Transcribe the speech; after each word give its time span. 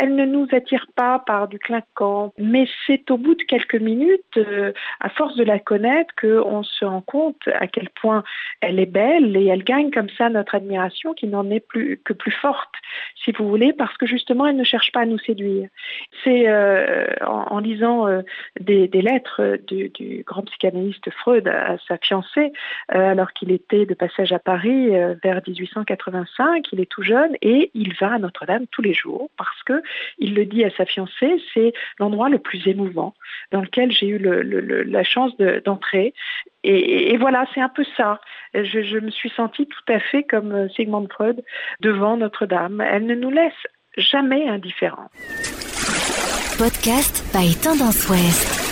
elle 0.00 0.14
ne 0.14 0.24
nous 0.24 0.48
attire 0.52 0.86
pas 0.96 1.18
par 1.18 1.46
du 1.46 1.58
clinquant, 1.58 2.32
mais 2.38 2.66
c'est 2.86 3.10
au 3.10 3.18
bout 3.18 3.34
de 3.34 3.42
quelques 3.42 3.74
minutes, 3.74 4.40
à 5.00 5.10
force 5.10 5.36
de 5.36 5.44
la 5.44 5.58
connaître, 5.58 6.14
qu'on 6.18 6.62
se 6.62 6.84
rend 6.86 7.02
compte 7.02 7.46
à 7.48 7.66
quel 7.66 7.90
point 7.90 8.24
elle 8.62 8.80
est 8.80 8.86
belle 8.86 9.36
et 9.36 9.46
elle 9.46 9.62
gagne 9.62 9.90
comme 9.90 10.08
ça 10.16 10.30
notre 10.30 10.54
admiration 10.54 11.12
qui 11.12 11.26
n'en 11.26 11.50
est 11.50 11.60
plus 11.60 12.00
que 12.02 12.14
plus 12.14 12.32
forte, 12.32 12.74
si 13.22 13.32
vous 13.32 13.46
voulez, 13.46 13.74
parce 13.74 13.94
que 13.98 14.06
justement, 14.06 14.46
elle 14.46 14.56
ne 14.56 14.64
cherche 14.64 14.90
pas 14.92 15.00
à 15.00 15.06
nous 15.06 15.18
séduire. 15.18 15.68
C'est 16.24 16.50
en, 17.22 17.58
lisant 17.58 18.06
des, 18.58 18.88
lettres 18.88 19.58
du, 19.66 20.24
grand 20.26 20.42
psychanalyste 20.42 21.10
Freud 21.10 21.46
à 21.46 21.76
sa 21.86 21.98
fiancée, 21.98 22.52
alors 22.88 23.32
qu'il 23.34 23.52
était 23.52 23.84
de 23.84 23.94
passage 23.94 24.32
à 24.32 24.38
Paris 24.38 24.88
vers 25.22 25.42
1885, 25.46 26.64
il 26.72 26.80
est 26.80 26.90
tout 26.90 27.02
jeune 27.02 27.36
et 27.42 27.70
il 27.74 27.94
va 28.00 28.14
à 28.14 28.18
Notre-Dame 28.18 28.66
tous 28.70 28.82
les 28.82 28.94
jours 28.94 29.28
parce 29.36 29.62
que 29.64 29.82
il 30.18 30.34
le 30.34 30.44
dit 30.44 30.64
à 30.64 30.70
sa 30.70 30.84
fiancée, 30.84 31.42
c'est 31.54 31.72
l'endroit 31.98 32.28
le 32.28 32.38
plus 32.38 32.66
émouvant 32.66 33.14
dans 33.52 33.60
lequel 33.60 33.92
j'ai 33.92 34.06
eu 34.06 34.18
la 34.18 35.04
chance 35.04 35.36
d'entrer. 35.64 36.14
et, 36.62 37.16
voilà, 37.16 37.46
c'est 37.54 37.60
un 37.60 37.68
peu 37.68 37.84
ça. 37.96 38.20
Je, 38.54 38.98
me 38.98 39.10
suis 39.10 39.30
sentie 39.30 39.66
tout 39.66 39.92
à 39.92 40.00
fait 40.00 40.22
comme 40.22 40.68
Sigmund 40.70 41.10
Freud 41.12 41.42
devant 41.80 42.16
Notre-Dame. 42.16 42.80
Elle 42.80 43.06
ne 43.06 43.14
nous 43.14 43.30
laisse 43.30 43.52
jamais 43.96 44.48
indifférents. 44.48 45.10
Podcast 46.58 47.24
by 47.32 47.54
Tendance. 47.56 48.69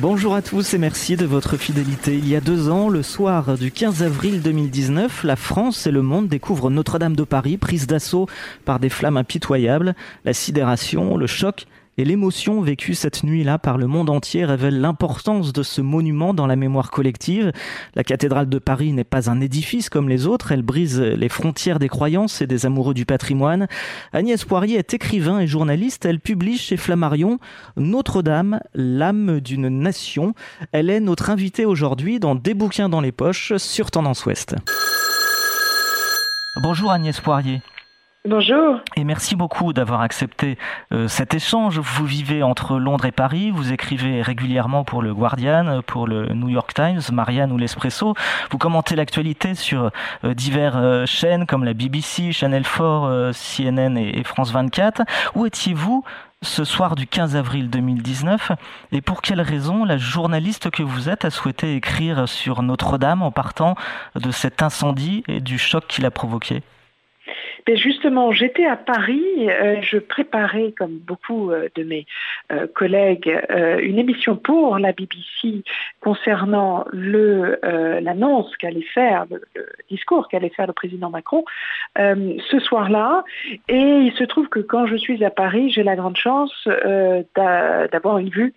Bonjour 0.00 0.36
à 0.36 0.42
tous 0.42 0.74
et 0.74 0.78
merci 0.78 1.16
de 1.16 1.26
votre 1.26 1.56
fidélité. 1.56 2.14
Il 2.16 2.28
y 2.28 2.36
a 2.36 2.40
deux 2.40 2.68
ans, 2.70 2.88
le 2.88 3.02
soir 3.02 3.58
du 3.58 3.72
15 3.72 4.04
avril 4.04 4.42
2019, 4.42 5.24
la 5.24 5.34
France 5.34 5.88
et 5.88 5.90
le 5.90 6.02
monde 6.02 6.28
découvrent 6.28 6.70
Notre-Dame 6.70 7.16
de 7.16 7.24
Paris, 7.24 7.56
prise 7.56 7.88
d'assaut 7.88 8.28
par 8.64 8.78
des 8.78 8.90
flammes 8.90 9.16
impitoyables. 9.16 9.96
La 10.24 10.34
sidération, 10.34 11.16
le 11.16 11.26
choc 11.26 11.66
et 11.98 12.04
l'émotion 12.04 12.62
vécue 12.62 12.94
cette 12.94 13.24
nuit-là 13.24 13.58
par 13.58 13.76
le 13.76 13.88
monde 13.88 14.08
entier 14.08 14.44
révèle 14.44 14.80
l'importance 14.80 15.52
de 15.52 15.64
ce 15.64 15.80
monument 15.80 16.32
dans 16.32 16.46
la 16.46 16.54
mémoire 16.54 16.92
collective. 16.92 17.52
La 17.96 18.04
cathédrale 18.04 18.48
de 18.48 18.58
Paris 18.58 18.92
n'est 18.92 19.02
pas 19.02 19.28
un 19.28 19.40
édifice 19.40 19.90
comme 19.90 20.08
les 20.08 20.26
autres, 20.26 20.52
elle 20.52 20.62
brise 20.62 21.00
les 21.00 21.28
frontières 21.28 21.80
des 21.80 21.88
croyances 21.88 22.40
et 22.40 22.46
des 22.46 22.66
amoureux 22.66 22.94
du 22.94 23.04
patrimoine. 23.04 23.66
Agnès 24.12 24.42
Poirier 24.44 24.78
est 24.78 24.94
écrivain 24.94 25.40
et 25.40 25.48
journaliste, 25.48 26.04
elle 26.04 26.20
publie 26.20 26.56
chez 26.56 26.76
Flammarion 26.76 27.40
Notre-Dame, 27.76 28.60
l'âme 28.74 29.40
d'une 29.40 29.68
nation. 29.68 30.34
Elle 30.70 30.90
est 30.90 31.00
notre 31.00 31.30
invitée 31.30 31.64
aujourd'hui 31.64 32.20
dans 32.20 32.36
Des 32.36 32.54
bouquins 32.54 32.88
dans 32.88 33.00
les 33.00 33.12
poches 33.12 33.56
sur 33.56 33.90
Tendance 33.90 34.24
Ouest. 34.24 34.54
Bonjour 36.62 36.92
Agnès 36.92 37.20
Poirier. 37.20 37.60
Bonjour. 38.24 38.80
Et 38.96 39.04
merci 39.04 39.36
beaucoup 39.36 39.72
d'avoir 39.72 40.00
accepté 40.00 40.58
euh, 40.92 41.06
cet 41.06 41.34
échange. 41.34 41.78
Vous 41.78 42.04
vivez 42.04 42.42
entre 42.42 42.78
Londres 42.78 43.04
et 43.04 43.12
Paris, 43.12 43.52
vous 43.52 43.72
écrivez 43.72 44.22
régulièrement 44.22 44.82
pour 44.82 45.02
le 45.02 45.14
Guardian, 45.14 45.82
pour 45.86 46.08
le 46.08 46.26
New 46.34 46.48
York 46.48 46.74
Times, 46.74 47.00
Marianne 47.12 47.52
ou 47.52 47.58
l'Espresso. 47.58 48.14
Vous 48.50 48.58
commentez 48.58 48.96
l'actualité 48.96 49.54
sur 49.54 49.92
euh, 50.24 50.34
divers 50.34 50.76
euh, 50.76 51.06
chaînes 51.06 51.46
comme 51.46 51.64
la 51.64 51.74
BBC, 51.74 52.32
Channel 52.32 52.64
4, 52.64 53.30
CNN 53.32 53.96
et, 53.96 54.18
et 54.18 54.24
France 54.24 54.50
24. 54.50 55.02
Où 55.36 55.46
étiez-vous 55.46 56.04
ce 56.42 56.64
soir 56.64 56.96
du 56.96 57.06
15 57.06 57.36
avril 57.36 57.70
2019 57.70 58.52
et 58.92 59.00
pour 59.00 59.22
quelle 59.22 59.40
raison 59.40 59.84
la 59.84 59.96
journaliste 59.96 60.70
que 60.70 60.82
vous 60.82 61.08
êtes 61.08 61.24
a 61.24 61.30
souhaité 61.30 61.76
écrire 61.76 62.28
sur 62.28 62.62
Notre-Dame 62.62 63.22
en 63.22 63.30
partant 63.30 63.76
de 64.16 64.30
cet 64.32 64.62
incendie 64.62 65.22
et 65.28 65.40
du 65.40 65.56
choc 65.56 65.86
qu'il 65.86 66.04
a 66.04 66.10
provoqué? 66.10 66.62
Justement, 67.74 68.32
j'étais 68.32 68.66
à 68.66 68.76
Paris, 68.76 69.22
euh, 69.48 69.76
je 69.82 69.98
préparais, 69.98 70.72
comme 70.76 70.98
beaucoup 70.98 71.50
euh, 71.50 71.68
de 71.74 71.82
mes 71.82 72.06
euh, 72.52 72.66
collègues, 72.66 73.30
une 73.80 73.98
émission 73.98 74.36
pour 74.36 74.78
la 74.78 74.92
BBC 74.92 75.62
concernant 76.00 76.84
l'annonce 76.92 78.56
qu'allait 78.56 78.82
faire, 78.82 79.26
le, 79.30 79.42
discours 79.90 80.28
qu'allait 80.28 80.50
faire 80.50 80.66
le 80.66 80.72
président 80.72 81.10
Macron 81.10 81.44
ce 81.96 82.58
soir-là. 82.60 83.24
Et 83.68 83.78
il 83.78 84.12
se 84.12 84.24
trouve 84.24 84.48
que 84.48 84.60
quand 84.60 84.86
je 84.86 84.96
suis 84.96 85.24
à 85.24 85.30
Paris, 85.30 85.70
j'ai 85.70 85.82
la 85.82 85.96
grande 85.96 86.16
chance 86.16 86.68
d'avoir 87.34 88.18
une 88.18 88.30
vue 88.30 88.54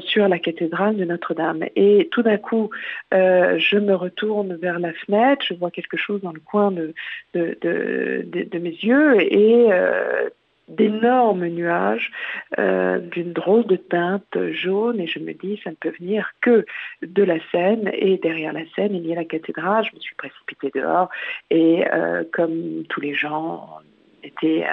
sur 0.00 0.28
la 0.28 0.38
cathédrale 0.38 0.96
de 0.96 1.04
Notre-Dame. 1.04 1.64
Et 1.76 2.08
tout 2.10 2.22
d'un 2.22 2.38
coup, 2.38 2.70
je 3.12 3.78
me 3.78 3.94
retourne 3.94 4.56
vers 4.56 4.78
la 4.78 4.92
fenêtre, 4.92 5.44
je 5.46 5.54
vois 5.54 5.70
quelque 5.70 5.96
chose 5.96 6.20
dans 6.22 6.32
le 6.32 6.40
coin 6.40 6.70
de, 6.70 6.94
de 7.34 7.58
de 7.62 8.37
mes 8.58 8.70
yeux 8.70 9.20
et 9.20 9.72
euh, 9.72 10.28
d'énormes 10.68 11.46
nuages 11.46 12.10
euh, 12.58 12.98
d'une 12.98 13.32
drôle 13.32 13.66
de 13.66 13.76
teinte 13.76 14.38
jaune. 14.52 15.00
Et 15.00 15.06
je 15.06 15.18
me 15.18 15.32
dis 15.32 15.60
ça 15.64 15.70
ne 15.70 15.76
peut 15.76 15.92
venir 15.98 16.32
que 16.40 16.66
de 17.02 17.22
la 17.22 17.38
Seine. 17.50 17.90
Et 17.94 18.18
derrière 18.18 18.52
la 18.52 18.66
Seine 18.76 18.94
il 18.94 19.06
y 19.06 19.12
a 19.12 19.16
la 19.16 19.24
cathédrale. 19.24 19.84
Je 19.84 19.96
me 19.96 20.00
suis 20.00 20.14
précipitée 20.14 20.70
dehors. 20.74 21.08
Et 21.50 21.84
euh, 21.92 22.24
comme 22.32 22.84
tous 22.88 23.00
les 23.00 23.14
gens 23.14 23.80
était 24.22 24.64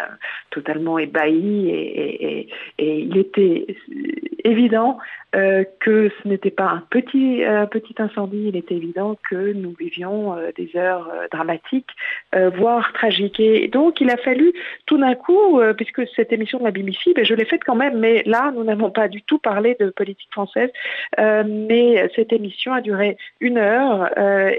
totalement 0.50 0.97
ébahi 1.00 1.69
et, 1.69 2.50
il 2.78 3.17
était 3.17 3.66
évident 4.44 5.00
euh, 5.35 5.66
que 5.81 6.09
ce 6.22 6.28
n'était 6.28 6.51
pas 6.51 6.69
un 6.69 6.83
petit, 6.89 7.44
petit 7.72 7.95
incendie, 7.97 8.45
il 8.47 8.56
était 8.56 8.75
évident 8.75 9.17
que 9.29 9.51
nous 9.51 9.73
vivions 9.78 10.38
euh, 10.38 10.51
des 10.56 10.72
heures 10.78 11.09
euh, 11.13 11.28
dramatiques, 11.29 11.89
voire 12.57 12.94
tragiques. 12.94 13.39
Et 13.39 13.67
donc 13.67 14.00
il 14.01 14.09
a 14.09 14.17
fallu 14.17 14.53
tout 14.85 14.97
d'un 14.97 15.16
coup, 15.16 15.59
puisque 15.77 16.07
cette 16.16 16.31
émission 16.31 16.59
de 16.59 16.63
la 16.63 16.72
BBC, 16.72 17.13
ben, 17.16 17.25
je 17.25 17.33
l'ai 17.33 17.45
faite 17.45 17.62
quand 17.66 17.75
même, 17.75 17.97
mais 18.00 18.23
là 18.25 18.51
nous 18.56 18.63
n'avons 18.63 18.91
pas 18.91 19.07
du 19.07 19.22
tout 19.23 19.39
parlé 19.39 19.75
de 19.79 19.89
politique 19.89 20.31
française, 20.31 20.69
mais 21.17 22.09
cette 22.16 22.33
émission 22.33 22.73
a 22.73 22.81
duré 22.81 23.17
une 23.39 23.57
heure 23.57 24.09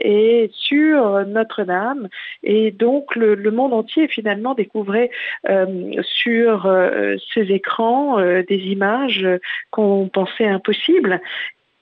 et 0.01 0.51
sur 0.55 1.27
Notre-Dame, 1.27 2.09
et 2.43 2.71
donc 2.71 3.15
le, 3.15 3.37
monde 3.51 3.73
entier 3.73 4.09
finalement 4.09 4.55
découvrait 4.77 5.11
sur 6.03 6.71
ces 7.33 7.53
écrans 7.53 8.21
des 8.21 8.57
images 8.57 9.27
qu'on 9.71 10.09
pensait 10.13 10.47
un 10.47 10.59
possible. 10.59 11.21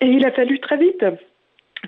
Et 0.00 0.06
il 0.06 0.24
a 0.24 0.30
fallu 0.30 0.60
très 0.60 0.76
vite 0.76 1.04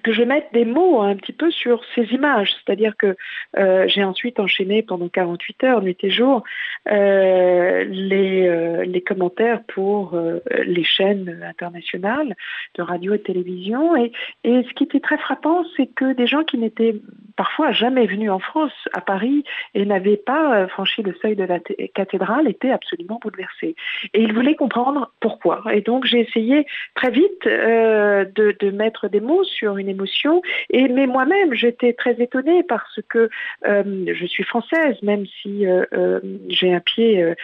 que 0.00 0.12
je 0.12 0.22
mette 0.22 0.48
des 0.52 0.64
mots 0.64 1.00
un 1.02 1.16
petit 1.16 1.32
peu 1.32 1.50
sur 1.50 1.82
ces 1.94 2.04
images. 2.12 2.50
C'est-à-dire 2.54 2.96
que 2.96 3.16
euh, 3.58 3.86
j'ai 3.88 4.04
ensuite 4.04 4.40
enchaîné 4.40 4.82
pendant 4.82 5.08
48 5.08 5.64
heures, 5.64 5.82
nuit 5.82 5.96
et 6.02 6.10
jour, 6.10 6.42
euh, 6.90 7.84
les, 7.84 8.46
euh, 8.46 8.84
les, 8.84 9.00
commentaires 9.00 9.62
pour 9.68 10.18
les 10.64 10.84
chaînes 10.84 11.42
internationales 11.46 12.34
de 12.74 12.82
radio 12.82 13.14
et 13.14 13.18
de 13.18 13.22
télévision. 13.22 13.96
Et, 13.96 14.12
ce 14.44 14.72
qui 14.74 14.84
était 14.84 15.00
très 15.00 15.18
frappant, 15.18 15.64
c'est 15.76 15.86
que 15.86 16.12
des 16.12 16.26
gens 16.26 16.44
qui 16.44 16.58
n'étaient 16.58 16.96
parfois 17.36 17.72
jamais 17.72 18.06
venus 18.06 18.30
en 18.30 18.38
France, 18.38 18.72
à 18.94 19.00
Paris, 19.00 19.44
et 19.74 19.84
n'avaient 19.84 20.16
pas 20.16 20.66
franchi 20.68 21.02
le 21.02 21.14
seuil 21.20 21.36
de 21.36 21.44
la 21.44 21.60
cathédrale, 21.94 22.48
étaient 22.48 22.70
absolument 22.70 23.20
bouleversés. 23.22 23.76
Et 24.14 24.22
ils 24.22 24.32
voulaient 24.32 24.54
comprendre 24.54 25.12
pourquoi. 25.20 25.62
Et 25.72 25.82
donc 25.82 26.04
j'ai 26.06 26.20
essayé 26.20 26.66
très 26.94 27.10
vite 27.10 27.44
de 27.44 28.70
mettre 28.70 29.08
des 29.08 29.20
mots 29.20 29.44
sur 29.44 29.76
une 29.76 29.85
émotion. 29.88 30.42
Et 30.70 30.88
mais 30.88 31.06
moi-même, 31.06 31.54
j'étais 31.54 31.92
très 31.92 32.20
étonnée 32.20 32.62
parce 32.62 33.00
que 33.08 33.28
euh, 33.66 34.04
je 34.12 34.26
suis 34.26 34.44
française, 34.44 34.96
même 35.02 35.24
si 35.40 35.66
euh, 35.66 35.84
euh, 35.92 36.20
j'ai 36.48 36.72
un 36.72 36.80
pied 36.80 37.34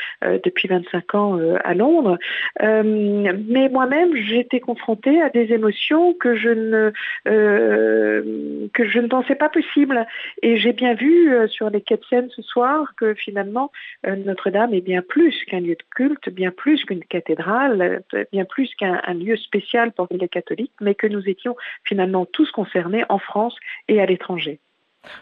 depuis 0.44 0.68
25 0.68 1.14
ans 1.14 1.38
à 1.64 1.74
Londres. 1.74 2.18
mais 2.60 3.68
moi-même, 3.68 4.14
j'étais 4.16 4.60
confrontée 4.60 5.20
à 5.22 5.30
des 5.30 5.52
émotions 5.52 6.14
que 6.14 6.36
je 6.36 6.48
ne 6.48 6.92
que 7.24 8.88
je 8.88 8.98
ne 8.98 9.06
pensais 9.08 9.34
pas 9.34 9.48
possible. 9.48 10.06
Et 10.42 10.56
j'ai 10.56 10.72
bien 10.72 10.94
vu 10.94 11.32
sur 11.48 11.70
les 11.70 11.80
quais 11.80 11.96
de 11.96 12.04
Seine 12.08 12.28
ce 12.30 12.42
soir 12.42 12.94
que 12.96 13.14
finalement 13.14 13.70
Notre-Dame 14.06 14.74
est 14.74 14.80
bien 14.80 15.02
plus 15.02 15.34
qu'un 15.44 15.60
lieu 15.60 15.74
de 15.74 15.84
culte, 15.94 16.28
bien 16.30 16.50
plus 16.50 16.84
qu'une 16.84 17.04
cathédrale, 17.04 18.02
bien 18.32 18.44
plus 18.44 18.74
qu'un 18.74 19.00
lieu 19.14 19.36
spécial 19.36 19.92
pour 19.92 20.06
les 20.10 20.28
catholiques, 20.28 20.72
mais 20.80 20.94
que 20.94 21.06
nous 21.06 21.28
étions 21.28 21.56
finalement 21.84 22.21
tous 22.26 22.50
concernés 22.50 23.04
en 23.08 23.18
France 23.18 23.56
et 23.88 24.00
à 24.00 24.06
l'étranger. 24.06 24.60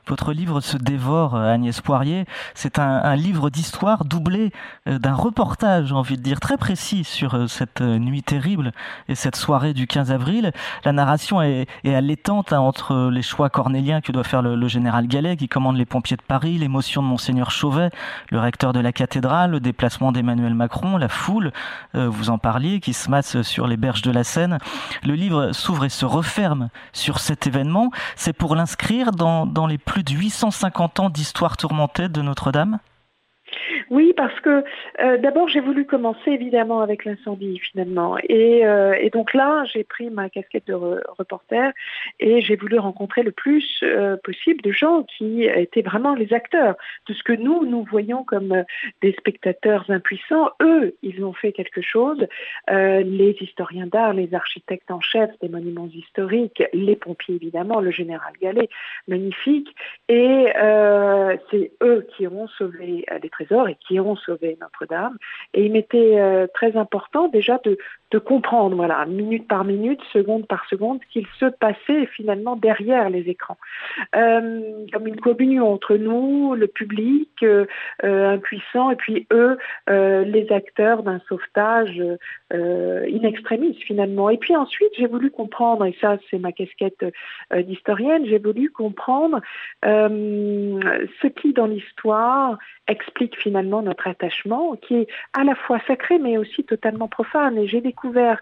Votre 0.07 0.33
livre 0.33 0.61
se 0.61 0.77
dévore, 0.77 1.37
euh, 1.37 1.53
Agnès 1.53 1.81
Poirier. 1.81 2.25
C'est 2.55 2.79
un, 2.79 3.17
livre 3.17 3.51
d'histoire 3.51 4.05
doublé 4.05 4.53
euh, 4.89 4.99
d'un 4.99 5.15
reportage, 5.15 5.87
j'ai 5.87 5.95
envie 5.95 6.17
de 6.17 6.23
dire, 6.23 6.41
très 6.41 6.57
précis 6.57 7.05
sur 7.05 7.35
euh, 7.35 7.47
cette 7.47 7.81
nuit 7.81 8.23
terrible 8.23 8.73
et 9.09 9.15
cette 9.15 9.37
soirée 9.37 9.73
du 9.73 9.87
15 9.87 10.11
avril. 10.11 10.53
La 10.85 10.93
narration 10.93 11.41
est, 11.43 11.67
est 11.85 11.95
allaitante 11.95 12.53
hein, 12.53 12.61
entre 12.61 13.11
les 13.11 13.23
choix 13.23 13.51
cornéliens 13.51 14.01
que 14.01 14.13
doit 14.13 14.25
faire 14.25 14.43
le, 14.43 14.69
général 14.69 15.07
Gallet, 15.07 15.37
qui 15.37 15.49
commande 15.49 15.77
les 15.77 15.87
pompiers 15.87 16.17
de 16.17 16.23
Paris, 16.23 16.59
l'émotion 16.59 17.03
de 17.03 17.07
Monseigneur 17.07 17.51
Chauvet, 17.51 17.91
le 18.31 18.41
recteur 18.41 18.73
de 18.73 18.81
la 18.81 18.93
cathédrale, 18.93 19.53
le 19.53 19.61
déplacement 19.61 20.13
d'Emmanuel 20.13 20.55
Macron, 20.55 20.97
la 20.97 21.09
foule, 21.09 21.53
vous 21.95 22.31
en 22.31 22.39
parliez, 22.39 22.81
qui 22.81 22.93
se 22.93 23.11
masse 23.11 23.43
sur 23.43 23.67
les 23.67 23.77
berges 23.77 24.03
de 24.03 24.11
la 24.11 24.25
Seine. 24.25 24.59
Le 25.03 25.15
livre 25.15 25.53
s'ouvre 25.53 25.85
et 25.85 25.89
se 25.89 26.05
referme 26.05 26.69
sur 26.93 27.19
cet 27.19 27.47
événement. 27.47 27.91
C'est 28.17 28.33
pour 28.33 28.55
l'inscrire 28.55 29.11
dans 29.13 29.47
les 29.71 29.79
plus 29.79 30.03
de 30.03 30.13
850 30.13 31.01
ans 31.01 31.11
d'histoire 31.11 31.57
tourmentée 31.57 32.09
de 32.09 32.21
Notre-Dame 32.23 32.81
Oui, 33.91 34.13
parce 34.17 34.39
que 34.39 34.63
euh, 35.01 35.19
d'abord 35.19 35.49
j'ai 35.49 35.59
voulu 35.59 35.85
commencer 35.85 36.31
évidemment 36.31 36.81
avec 36.81 37.05
l'incendie 37.05 37.59
finalement. 37.59 38.17
Et, 38.29 38.65
euh, 38.65 38.95
donc 39.13 39.35
là, 39.35 39.65
j'ai 39.65 39.83
pris 39.83 40.11
ma 40.11 40.31
casquette 40.31 40.69
de 40.69 40.75
reporter 40.75 41.73
et 42.21 42.41
j'ai 42.41 42.55
voulu 42.55 42.79
rencontrer 42.79 43.25
le 43.25 43.33
plus 43.33 43.81
euh, 43.83 44.17
possible 44.23 44.63
de 44.63 44.71
gens 44.71 45.03
qui 45.03 45.43
étaient 45.43 45.83
vraiment 45.83 46.15
les 46.15 46.33
acteurs 46.33 46.77
de 47.09 47.15
ce 47.15 47.23
que 47.25 47.33
nous, 47.33 47.67
nous 47.67 47.83
voyons 47.83 48.23
comme 48.23 48.63
des 49.03 49.13
spectateurs 49.15 49.85
impuissants. 49.89 50.51
Eux, 50.63 50.95
ils 51.03 51.25
ont 51.25 51.33
fait 51.33 51.51
quelque 51.51 51.83
chose. 51.83 52.25
les 52.69 53.37
historiens 53.41 53.89
d'art, 53.89 54.13
les 54.13 54.33
architectes 54.35 54.91
en 54.93 55.01
chef 55.01 55.31
des 55.41 55.49
monuments 55.49 55.89
historiques, 55.93 56.63
les 56.73 56.95
pompiers 56.95 57.35
évidemment, 57.35 57.81
le 57.81 57.91
général 57.91 58.33
Gallet, 58.41 58.69
magnifique. 59.09 59.75
Et 60.09 60.47
c'est 61.51 61.73
eux 61.83 62.07
qui 62.17 62.29
ont 62.29 62.47
sauvé 62.47 63.05
les 63.21 63.31
trésors 63.31 63.69
qui 63.87 64.01
ont 64.01 64.17
sauvé 64.17 64.57
Notre-Dame. 64.61 65.17
Et 65.55 65.65
il 65.65 65.73
m'était 65.73 66.19
euh, 66.21 66.47
très 66.53 66.77
important 66.77 67.29
déjà 67.29 67.59
de, 67.65 67.79
de 68.11 68.19
comprendre, 68.19 68.75
voilà, 68.75 69.07
minute 69.07 69.47
par 69.47 69.65
minute, 69.65 70.01
seconde 70.13 70.47
par 70.47 70.67
seconde, 70.69 71.01
ce 71.07 71.13
qu'il 71.13 71.27
se 71.39 71.47
passait 71.47 72.07
finalement 72.07 72.57
derrière 72.57 73.09
les 73.09 73.29
écrans. 73.29 73.57
Euh, 74.17 74.85
comme 74.93 75.07
une 75.07 75.21
communion 75.21 75.73
entre 75.73 75.97
nous, 75.97 76.55
le 76.55 76.67
public 76.67 77.31
euh, 77.43 77.67
euh 78.05 78.31
impuissant, 78.31 78.91
et 78.91 78.97
puis 78.97 79.27
eux, 79.33 79.59
euh, 79.89 80.25
les 80.25 80.51
acteurs 80.53 81.03
d'un 81.03 81.21
sauvetage 81.29 82.03
in 82.53 83.23
extremis 83.23 83.75
finalement. 83.75 84.29
Et 84.29 84.37
puis 84.37 84.57
ensuite, 84.57 84.91
j'ai 84.97 85.07
voulu 85.07 85.31
comprendre, 85.31 85.85
et 85.85 85.97
ça 86.01 86.19
c'est 86.29 86.39
ma 86.39 86.53
casquette 86.53 87.05
d'historienne, 87.55 88.27
j'ai 88.27 88.39
voulu 88.39 88.71
comprendre 88.71 89.41
ce 89.85 91.27
qui 91.29 91.53
dans 91.53 91.67
l'histoire 91.67 92.59
explique 92.89 93.39
finalement 93.39 93.83
notre 93.83 94.09
attachement, 94.09 94.77
qui 94.77 94.97
est 94.97 95.07
à 95.33 95.45
la 95.45 95.55
fois 95.55 95.79
sacré 95.87 96.19
mais 96.19 96.39
aussi 96.39 96.65
totalement 96.65 97.09
profane. 97.09 97.57
Et 97.59 97.69
j'ai 97.69 97.81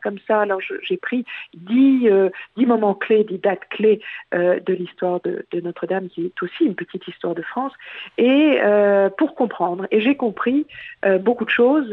comme 0.03 0.19
ça, 0.27 0.41
alors 0.41 0.61
j'ai 0.83 0.97
pris 0.97 1.25
dix, 1.55 2.09
euh, 2.09 2.31
dix, 2.57 2.67
moments 2.67 2.95
clés, 2.95 3.25
dix 3.25 3.39
dates 3.39 3.69
clés 3.71 4.01
euh, 4.35 4.61
de 4.61 4.75
l'histoire 4.75 5.21
de, 5.21 5.45
Notre-Dame, 5.61 6.09
qui 6.09 6.27
est 6.27 6.43
aussi 6.43 6.65
une 6.65 6.75
petite 6.75 7.07
histoire 7.09 7.35
de 7.35 7.43
France, 7.43 7.73
et 8.17 8.59
euh, 8.63 9.11
pour 9.11 9.35
comprendre. 9.35 9.87
Et 9.91 10.01
j'ai 10.01 10.17
compris 10.17 10.67
euh, 11.05 11.19
beaucoup 11.19 11.45
de 11.45 11.51
choses. 11.51 11.89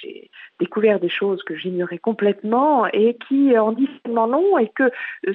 J'ai 0.00 0.30
découvert 0.60 0.98
des 0.98 1.08
choses 1.08 1.42
que 1.44 1.54
j'ignorais 1.54 1.98
complètement 1.98 2.86
et 2.88 3.16
qui 3.28 3.56
en 3.56 3.72
disent 3.72 3.88
long 4.06 4.58
et 4.58 4.68
que 4.68 4.90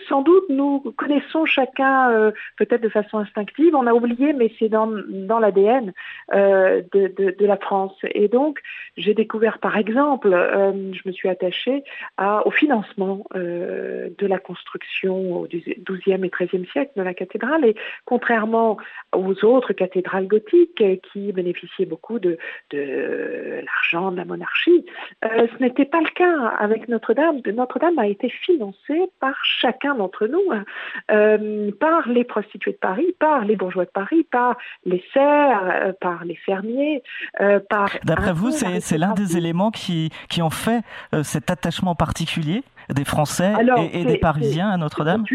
sans 0.10 0.22
doute 0.22 0.44
nous 0.50 0.80
connaissons 0.98 1.46
chacun 1.46 2.32
peut-être 2.58 2.82
de 2.82 2.90
façon 2.90 3.20
instinctive. 3.20 3.74
On 3.76 3.88
a 3.88 3.94
oublié, 3.94 4.34
mais 4.34 4.52
c'est 4.60 4.70
dans, 4.70 4.88
l'ADN 4.88 5.94
de, 6.32 6.84
de, 6.92 7.36
de, 7.38 7.46
la 7.46 7.58
France. 7.58 7.96
Et 8.14 8.28
donc, 8.28 8.60
j'ai 8.98 9.14
découvert 9.14 9.60
par 9.60 9.78
exemple, 9.78 9.93
je 9.94 11.08
me 11.08 11.12
suis 11.12 11.30
attachée 11.30 11.84
à, 12.18 12.46
au 12.48 12.52
financement 12.52 13.26
de 13.34 14.28
la 14.28 14.40
construction 14.40 15.42
au 15.42 15.48
XIIe 15.48 16.24
et 16.24 16.30
XIIIe 16.30 16.68
siècle 16.72 16.92
de 16.96 17.02
la 17.02 17.14
cathédrale. 17.14 17.66
Et 17.66 17.76
contrairement 18.06 18.78
aux 19.14 19.46
autres 19.46 19.74
cathédrales 19.74 20.28
gothiques 20.28 20.84
qui 21.12 21.32
bénéficiaient 21.32 21.86
beaucoup 21.86 22.20
de, 22.20 22.38
de 22.72 23.62
l'argent 23.66 24.12
de 24.12 24.18
la 24.18 24.26
monarchie, 24.26 24.86
euh, 25.26 25.48
ce 25.58 25.64
n'était 25.64 25.86
pas 25.86 26.02
le 26.02 26.10
cas 26.10 26.48
avec 26.60 26.88
Notre-Dame. 26.88 27.42
Notre-Dame 27.46 28.00
a 28.00 28.08
été 28.08 28.30
financée 28.30 29.10
par 29.20 29.36
chacun 29.44 29.96
d'entre 29.96 30.28
nous, 30.28 30.52
hein. 30.52 30.64
euh, 31.12 31.72
par 31.80 32.08
les 32.08 32.24
prostituées 32.24 32.72
de 32.72 32.78
Paris, 32.78 33.16
par 33.20 33.46
les 33.46 33.56
bourgeois 33.56 33.86
de 33.86 33.92
Paris, 33.92 34.26
par 34.32 34.58
les 34.86 35.04
serfs, 35.14 35.64
euh, 35.64 35.94
par 36.00 36.26
les 36.26 36.36
fermiers, 36.36 37.04
euh, 37.42 37.60
par... 37.70 37.90
D'après 38.04 38.34
vous, 38.34 38.52
c'est 38.52 38.98
l'un 38.98 39.14
des 39.14 39.38
éléments 39.38 39.72
qui, 39.72 39.83
qui 40.30 40.42
ont 40.42 40.50
fait 40.50 40.84
euh, 41.14 41.24
cet 41.24 41.52
attachement 41.52 41.96
particulier 41.96 42.64
des 42.90 43.06
Français 43.06 43.54
Alors, 43.56 43.80
et, 43.80 44.02
et 44.02 44.06
des 44.06 44.18
Parisiens 44.18 44.70
à 44.70 44.78
Notre-Dame 44.78 45.26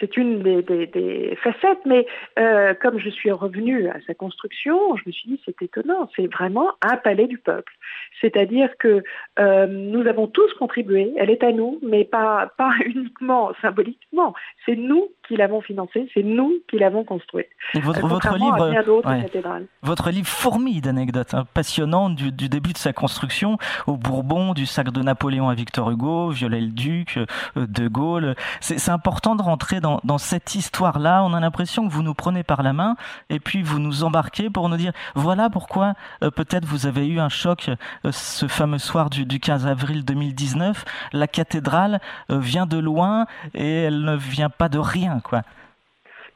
c'est 0.00 0.16
une 0.16 0.42
des, 0.42 0.62
des, 0.62 0.86
des, 0.86 1.38
facettes, 1.42 1.80
mais 1.84 2.06
euh, 2.38 2.74
comme 2.80 2.98
je 2.98 3.10
suis 3.10 3.30
revenue 3.30 3.88
à 3.88 3.96
sa 4.06 4.14
construction, 4.14 4.96
je 4.96 5.02
me 5.06 5.12
suis 5.12 5.28
dit 5.28 5.40
c'est 5.44 5.60
étonnant, 5.62 6.08
c'est 6.16 6.26
vraiment 6.32 6.70
un 6.82 6.96
palais 6.96 7.26
du 7.26 7.38
peuple. 7.38 7.72
C'est-à-dire 8.20 8.70
que 8.78 9.02
euh, 9.38 9.66
nous 9.66 10.06
avons 10.06 10.26
tous 10.26 10.52
contribué, 10.54 11.12
elle 11.16 11.30
est 11.30 11.42
à 11.42 11.52
nous, 11.52 11.78
mais 11.82 12.04
pas, 12.04 12.52
pas 12.56 12.70
uniquement 12.86 13.52
symboliquement, 13.60 14.34
c'est 14.66 14.76
nous 14.76 15.08
qui 15.26 15.36
l'avons 15.36 15.60
financée, 15.60 16.08
c'est 16.14 16.22
nous 16.22 16.54
qui 16.68 16.78
l'avons 16.78 17.04
construite. 17.04 17.48
Votre, 17.74 18.04
euh, 18.04 18.08
votre, 18.08 18.36
livre, 18.36 18.70
ouais. 18.70 19.66
votre 19.82 20.10
livre 20.10 20.26
fourmille 20.26 20.80
d'anecdotes 20.80 21.34
hein, 21.34 21.44
passionnantes 21.52 22.14
du, 22.14 22.32
du, 22.32 22.48
début 22.48 22.72
de 22.72 22.78
sa 22.78 22.92
construction 22.92 23.58
au 23.86 23.96
Bourbon, 23.96 24.54
du 24.54 24.66
sac 24.66 24.90
de 24.90 25.02
Napoléon 25.02 25.48
à 25.48 25.54
Victor 25.54 25.90
Hugo, 25.90 26.30
Viollet-le-Duc, 26.30 26.77
euh, 26.86 27.26
De 27.56 27.88
Gaulle. 27.88 28.34
C'est 28.60 28.88
important 28.88 29.36
de 29.36 29.42
rentrer 29.42 29.80
dans 29.80 30.18
cette 30.18 30.54
histoire-là, 30.54 31.22
on 31.24 31.34
a 31.34 31.40
l'impression 31.40 31.86
que 31.86 31.92
vous 31.92 32.02
nous 32.02 32.14
prenez 32.14 32.42
par 32.42 32.62
la 32.62 32.72
main 32.72 32.96
et 33.30 33.40
puis 33.40 33.62
vous 33.62 33.78
nous 33.78 34.04
embarquez 34.04 34.50
pour 34.50 34.68
nous 34.68 34.76
dire 34.76 34.92
voilà 35.14 35.50
pourquoi 35.50 35.94
euh, 36.22 36.30
peut-être 36.30 36.64
vous 36.64 36.86
avez 36.86 37.06
eu 37.06 37.20
un 37.20 37.28
choc 37.28 37.70
euh, 38.04 38.12
ce 38.12 38.48
fameux 38.48 38.78
soir 38.78 39.10
du, 39.10 39.24
du 39.26 39.40
15 39.40 39.66
avril 39.66 40.04
2019. 40.04 40.84
La 41.12 41.26
cathédrale 41.26 42.00
vient 42.28 42.66
de 42.66 42.78
loin 42.78 43.26
et 43.54 43.82
elle 43.82 44.02
ne 44.02 44.16
vient 44.16 44.50
pas 44.50 44.68
de 44.68 44.78
rien, 44.78 45.20
quoi. 45.20 45.42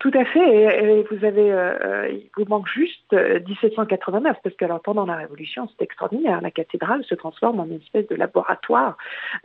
Tout 0.03 0.11
à 0.15 0.25
fait. 0.25 0.85
Et, 0.85 1.07
vous 1.09 1.25
avez, 1.25 1.53
euh, 1.53 2.09
il 2.11 2.29
vous 2.37 2.45
manque 2.49 2.67
juste 2.67 3.13
1789 3.13 4.37
parce 4.43 4.57
que 4.57 4.65
alors 4.65 4.81
pendant 4.81 5.07
la 5.07 5.15
Révolution, 5.15 5.69
c'est 5.69 5.85
extraordinaire. 5.85 6.41
La 6.41 6.51
cathédrale 6.51 7.05
se 7.05 7.15
transforme 7.15 7.61
en 7.61 7.67
une 7.67 7.77
espèce 7.77 8.09
de 8.09 8.17
laboratoire 8.17 8.97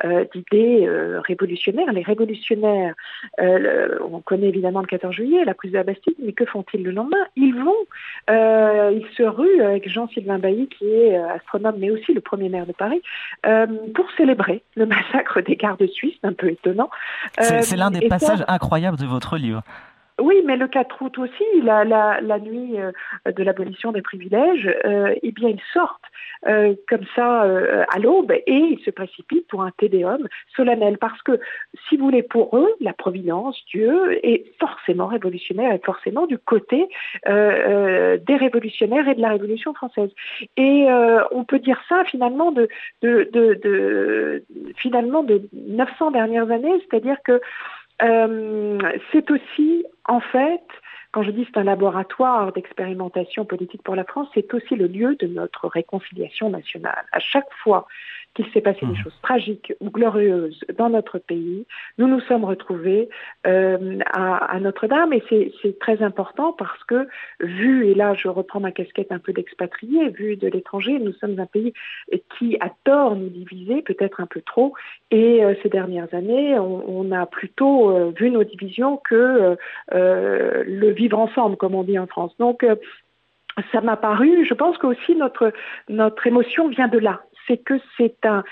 euh, 0.03 0.25
d'idées 0.33 0.87
euh, 0.87 1.21
révolutionnaires. 1.21 1.93
Les 1.93 2.01
révolutionnaires, 2.01 2.95
le, 3.37 3.99
on 4.03 4.19
connaît 4.19 4.47
évidemment 4.47 4.81
le 4.81 4.87
14 4.87 5.13
juillet, 5.13 5.45
la 5.45 5.53
prise 5.53 5.73
de 5.73 5.77
la 5.77 5.83
Bastille, 5.83 6.15
mais 6.25 6.33
que 6.33 6.45
font-ils 6.45 6.81
le 6.81 6.89
lendemain? 6.89 7.23
Ils 7.35 7.53
vont, 7.53 7.85
ils 8.27 9.07
se 9.15 9.21
ruent 9.21 9.61
avec 9.61 9.87
Jean-Sylvain 9.87 10.39
Bailly 10.39 10.69
qui 10.69 10.89
est 10.89 11.17
astronome, 11.17 11.75
mais 11.77 11.91
aussi 11.91 12.15
le 12.15 12.21
premier 12.21 12.49
maire 12.49 12.65
de 12.65 12.73
Paris, 12.73 13.03
pour 13.43 14.11
célébrer 14.17 14.63
le 14.75 14.87
massacre 14.87 15.41
des 15.41 15.55
gardes 15.55 15.85
suisses, 15.85 16.17
un 16.23 16.33
peu 16.33 16.49
étonnant. 16.49 16.89
C'est 17.37 17.77
l'un 17.77 17.91
des 17.91 18.07
passages 18.07 18.39
ça, 18.39 18.45
incroyables 18.47 18.97
de 18.97 19.05
votre 19.05 19.37
livre. 19.37 19.61
Oui, 20.19 20.41
mais 20.45 20.57
le 20.57 20.67
4 20.67 21.01
août 21.01 21.19
aussi, 21.19 21.43
la, 21.63 21.83
la, 21.83 22.19
la 22.21 22.39
nuit 22.39 22.79
euh, 22.79 22.91
de 23.31 23.43
l'abolition 23.43 23.91
des 23.91 24.01
privilèges, 24.01 24.67
euh, 24.85 25.13
eh 25.21 25.31
bien, 25.31 25.49
ils 25.49 25.61
sortent 25.73 26.01
euh, 26.47 26.73
comme 26.89 27.05
ça 27.15 27.43
euh, 27.43 27.83
à 27.89 27.99
l'aube 27.99 28.31
et 28.31 28.43
ils 28.47 28.79
se 28.83 28.89
précipitent 28.89 29.47
pour 29.47 29.61
un 29.61 29.71
tédéum 29.77 30.27
solennel. 30.55 30.97
Parce 30.97 31.21
que, 31.21 31.39
si 31.87 31.97
vous 31.97 32.05
voulez, 32.05 32.23
pour 32.23 32.57
eux, 32.57 32.73
la 32.81 32.93
Providence, 32.93 33.57
Dieu, 33.71 34.17
est 34.25 34.45
forcément 34.59 35.05
révolutionnaire, 35.05 35.71
est 35.71 35.85
forcément 35.85 36.25
du 36.25 36.39
côté 36.39 36.87
euh, 37.27 38.17
des 38.17 38.37
révolutionnaires 38.37 39.07
et 39.07 39.15
de 39.15 39.21
la 39.21 39.29
Révolution 39.29 39.75
française. 39.75 40.09
Et 40.55 40.87
on 41.31 41.43
peut 41.43 41.59
dire 41.59 41.79
ça 41.89 42.03
finalement 42.05 42.51
de, 42.51 42.67
de, 43.01 43.29
de, 43.31 43.59
de 43.63 44.43
finalement 44.77 45.21
de 45.23 45.41
900 45.53 46.11
dernières 46.11 46.49
années, 46.49 46.73
c'est-à-dire 46.89 47.17
que 47.23 47.33
euh, 47.33 47.39
c'est 47.99 49.31
aussi, 49.31 49.85
en 50.05 50.19
fait, 50.19 50.61
quand 51.17 51.23
je 51.23 51.31
dis 51.31 51.47
c'est 51.51 51.59
un 51.59 51.63
laboratoire 51.63 52.53
d'expérimentation 52.53 53.43
politique 53.43 53.81
pour 53.81 53.95
la 53.95 54.03
France, 54.03 54.27
c'est 54.35 54.53
aussi 54.53 54.75
le 54.75 54.85
lieu 54.85 55.15
de 55.15 55.25
notre 55.25 55.67
réconciliation 55.67 56.51
nationale. 56.51 57.05
À 57.11 57.17
chaque 57.17 57.51
fois 57.63 57.87
qu'il 58.35 58.45
s'est 58.51 58.61
passé 58.61 58.85
mmh. 58.85 58.91
des 58.91 58.99
choses 58.99 59.19
tragiques 59.23 59.73
ou 59.79 59.89
glorieuses 59.89 60.63
dans 60.77 60.89
notre 60.89 61.17
pays, 61.17 61.65
nous 61.97 62.07
nous 62.07 62.19
sommes 62.21 62.45
retrouvés 62.45 63.09
euh, 63.47 63.97
à, 64.05 64.35
à 64.35 64.59
Notre-Dame 64.59 65.11
et 65.11 65.23
c'est 65.63 65.79
très 65.79 66.03
important 66.03 66.53
parce 66.53 66.83
que 66.83 67.07
vu, 67.39 67.87
et 67.87 67.95
là 67.95 68.13
je 68.13 68.27
reprends 68.27 68.59
ma 68.59 68.71
casquette 68.71 69.11
un 69.11 69.17
peu 69.17 69.33
d'expatrié, 69.33 70.09
vu 70.09 70.35
de 70.35 70.47
l'étranger, 70.47 70.99
nous 70.99 71.13
sommes 71.13 71.39
un 71.39 71.47
pays 71.47 71.73
qui 72.37 72.57
a 72.59 72.69
tort 72.83 73.15
nous 73.15 73.29
diviser, 73.29 73.81
peut-être 73.81 74.21
un 74.21 74.27
peu 74.27 74.41
trop, 74.41 74.75
et 75.09 75.43
euh, 75.43 75.55
ces 75.63 75.69
dernières 75.69 76.13
années, 76.13 76.59
on, 76.59 76.83
on 76.87 77.11
a 77.11 77.25
plutôt 77.25 77.89
euh, 77.89 78.11
vu 78.15 78.29
nos 78.29 78.43
divisions 78.43 78.97
que 78.97 79.57
le 79.91 80.91
ensemble, 81.13 81.57
comme 81.57 81.75
on 81.75 81.83
dit 81.83 81.99
en 81.99 82.07
France. 82.07 82.33
Donc, 82.39 82.63
euh, 82.63 82.75
ça 83.71 83.81
m'a 83.81 83.97
paru, 83.97 84.45
je 84.45 84.53
pense 84.53 84.77
qu'aussi 84.77 85.15
notre, 85.15 85.51
notre 85.89 86.27
émotion 86.27 86.67
vient 86.67 86.87
de 86.87 86.99
là 86.99 87.21
c'est 87.47 87.57
que 87.57 87.79
c'est 87.97 88.25
un, 88.25 88.43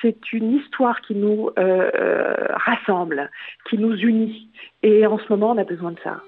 c'est 0.00 0.32
une 0.32 0.52
histoire 0.52 1.00
qui 1.00 1.14
nous 1.14 1.50
euh, 1.58 1.90
euh, 1.94 2.46
rassemble, 2.50 3.30
qui 3.68 3.78
nous 3.78 3.94
unit. 3.94 4.48
Et 4.82 5.06
en 5.06 5.18
ce 5.18 5.24
moment, 5.28 5.50
on 5.50 5.58
a 5.58 5.64
besoin 5.64 5.92
de 5.92 6.00
ça. 6.02 6.20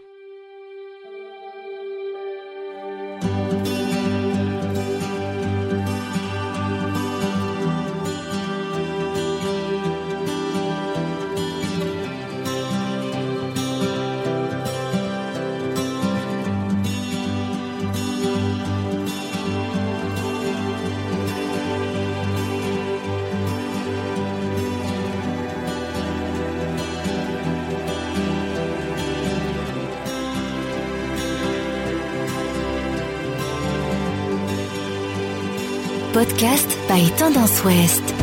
Podcast 36.16 36.78
by 36.88 37.10
Tendance 37.18 37.62
Ouest. 37.62 38.14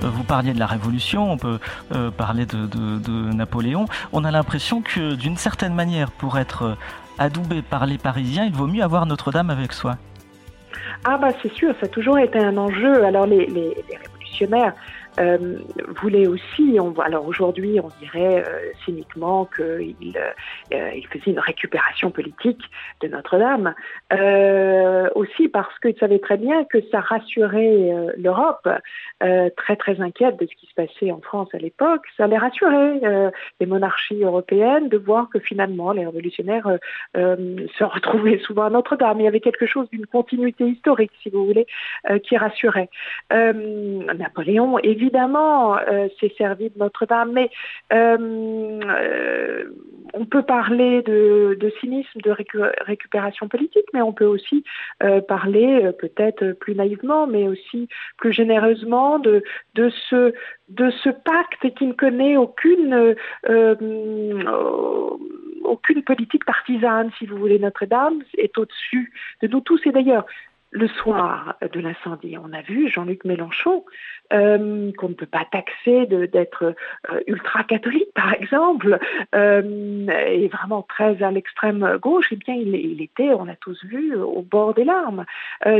Vous 0.00 0.24
parliez 0.24 0.54
de 0.54 0.58
la 0.58 0.64
Révolution, 0.64 1.30
on 1.30 1.36
peut 1.36 1.58
euh, 1.94 2.10
parler 2.10 2.46
de, 2.46 2.64
de, 2.64 3.34
Napoléon. 3.34 3.84
On 4.14 4.24
a 4.24 4.30
l'impression 4.30 4.80
que 4.80 5.14
d'une 5.14 5.36
certaine 5.36 5.74
manière, 5.74 6.10
pour 6.10 6.38
être 6.38 6.78
adoubé 7.18 7.60
par 7.60 7.84
les 7.84 7.98
Parisiens, 7.98 8.46
il 8.46 8.54
vaut 8.54 8.66
mieux 8.66 8.82
avoir 8.82 9.04
Notre-Dame 9.04 9.50
avec 9.50 9.74
soi. 9.74 9.98
Ah 11.04 11.18
bah 11.18 11.28
c'est 11.42 11.52
sûr, 11.52 11.74
ça 11.78 11.84
a 11.84 11.88
toujours 11.90 12.18
été 12.18 12.38
un 12.38 12.56
enjeu. 12.56 13.04
Alors 13.04 13.26
les, 13.26 13.44
les, 13.44 13.76
les 13.90 13.96
révolutionnaires 14.02 14.72
euh, 15.18 15.58
voulait 16.00 16.26
aussi, 16.26 16.78
alors 17.02 17.26
aujourd'hui 17.26 17.80
on 17.80 17.88
dirait 18.00 18.44
euh, 18.46 18.70
cyniquement 18.84 19.44
qu'il 19.44 20.16
euh, 20.16 20.90
il 20.94 21.06
faisait 21.08 21.32
une 21.32 21.40
récupération 21.40 22.10
politique 22.10 22.62
de 23.00 23.08
Notre-Dame, 23.08 23.74
aussi 25.14 25.48
parce 25.48 25.76
qu'il 25.80 25.96
savait 25.98 26.18
très 26.18 26.36
bien 26.36 26.64
que 26.64 26.78
ça 26.90 27.00
rassurait 27.00 27.90
l'Europe, 28.16 28.68
très 29.56 29.76
très 29.76 30.00
inquiète 30.00 30.38
de 30.38 30.46
ce 30.46 30.54
qui 30.54 30.66
se 30.66 30.74
passait 30.74 31.10
en 31.10 31.20
France 31.20 31.48
à 31.54 31.58
l'époque, 31.58 32.02
ça 32.16 32.26
les 32.26 32.38
rassurait 32.38 33.00
les 33.58 33.66
monarchies 33.66 34.22
européennes 34.22 34.88
de 34.88 34.96
voir 34.96 35.28
que 35.30 35.38
finalement 35.38 35.92
les 35.92 36.06
révolutionnaires 36.06 36.78
se 37.14 37.84
retrouvaient 37.84 38.38
souvent 38.38 38.64
à 38.64 38.70
Notre-Dame. 38.70 39.20
Il 39.20 39.24
y 39.24 39.28
avait 39.28 39.40
quelque 39.40 39.66
chose 39.66 39.88
d'une 39.90 40.06
continuité 40.06 40.64
historique, 40.64 41.12
si 41.22 41.30
vous 41.30 41.44
voulez, 41.46 41.66
qui 42.22 42.36
rassurait. 42.36 42.90
Napoléon, 43.30 44.78
évidemment, 44.78 45.09
évidemment, 45.10 45.76
euh, 45.76 46.08
c'est 46.20 46.32
servi 46.36 46.70
de 46.70 46.78
Notre-Dame, 46.78 47.32
mais 47.32 47.50
euh, 47.92 48.80
euh, 48.84 49.64
on 50.14 50.24
peut 50.24 50.42
parler 50.42 51.02
de, 51.02 51.72
cynisme, 51.80 52.20
de 52.20 52.34
récupération 52.86 53.48
politique, 53.48 53.86
mais 53.92 54.02
on 54.02 54.12
peut 54.12 54.24
aussi 54.24 54.64
parler, 55.28 55.90
peut-être 55.98 56.52
plus 56.52 56.74
naïvement, 56.74 57.28
mais 57.28 57.46
aussi 57.46 57.88
plus 58.16 58.32
généreusement, 58.32 59.20
de, 59.20 59.42
de, 59.74 59.90
ce, 60.08 60.32
de 60.68 60.90
ce 61.04 61.10
pacte 61.10 61.74
qui 61.76 61.86
ne 61.86 61.92
connaît 61.92 62.36
aucune 62.36 63.14
aucune 65.62 66.02
politique 66.02 66.44
partisane, 66.44 67.10
si 67.18 67.26
vous 67.26 67.36
voulez. 67.36 67.58
Notre-Dame 67.58 68.22
est 68.36 68.56
au-dessus 68.58 69.12
de 69.42 69.46
nous 69.46 69.60
tous. 69.60 69.80
Et 69.86 69.92
d'ailleurs, 69.92 70.26
le 70.72 70.86
soir 70.88 71.56
de 71.72 71.80
l'incendie, 71.80 72.36
on 72.38 72.52
a 72.52 72.62
vu 72.62 72.88
Jean-Luc 72.88 73.24
Mélenchon, 73.24 73.84
euh, 74.32 74.92
qu'on 74.96 75.08
ne 75.08 75.14
peut 75.14 75.26
pas 75.26 75.44
taxer 75.50 76.06
d'être 76.06 76.74
euh, 77.10 77.20
ultra-catholique, 77.26 78.12
par 78.14 78.32
exemple, 78.32 79.00
euh, 79.34 80.06
et 80.08 80.46
vraiment 80.46 80.82
très 80.82 81.20
à 81.22 81.32
l'extrême 81.32 81.98
gauche, 82.00 82.28
eh 82.30 82.36
bien, 82.36 82.54
il, 82.54 83.02
était, 83.02 83.30
on 83.34 83.44
l'a 83.44 83.56
tous 83.56 83.84
vu, 83.84 84.14
au 84.14 84.42
bord 84.42 84.74
des 84.74 84.84
larmes. 84.84 85.24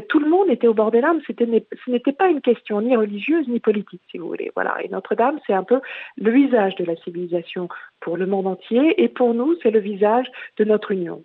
tout 0.09 0.19
le 0.19 0.29
monde 0.29 0.51
était 0.51 0.67
au 0.67 0.75
bord 0.75 0.91
des 0.91 1.01
larmes. 1.01 1.21
Ce 1.27 1.91
n'était 1.91 2.13
pas 2.13 2.29
une 2.29 2.41
question 2.41 2.81
ni 2.81 2.97
religieuse 2.97 3.47
ni 3.47 3.61
politique, 3.61 4.03
si 4.11 4.19
vous 4.19 4.27
voulez. 4.27 4.51
Voilà. 4.57 4.83
Et 4.83 4.89
Notre-Dame, 4.89 5.39
c'est 5.47 5.53
un 5.53 5.65
peu 5.65 5.81
le 6.17 6.31
visage 6.33 6.75
de 6.77 6.85
la 6.85 6.97
civilisation 6.97 7.69
pour 8.01 8.17
le 8.17 8.27
monde 8.27 8.49
entier, 8.49 9.01
et 9.01 9.09
pour 9.09 9.35
nous, 9.35 9.55
c'est 9.63 9.71
le 9.71 9.81
visage 9.81 10.27
de 10.57 10.65
notre 10.65 10.91
union. 10.91 11.23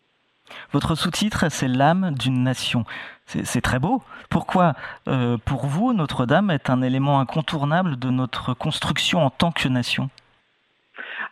Votre 0.71 0.95
sous-titre, 0.95 1.45
c'est 1.49 1.67
l'âme 1.67 2.13
d'une 2.17 2.43
nation. 2.43 2.85
C'est 3.25 3.61
très 3.61 3.79
beau. 3.79 4.03
Pourquoi, 4.29 4.73
euh, 5.07 5.37
pour 5.43 5.65
vous, 5.65 5.93
Notre-Dame 5.93 6.51
est 6.51 6.69
un 6.69 6.81
élément 6.81 7.19
incontournable 7.19 7.97
de 7.97 8.09
notre 8.09 8.53
construction 8.53 9.25
en 9.25 9.31
tant 9.31 9.51
que 9.51 9.67
nation? 9.67 10.09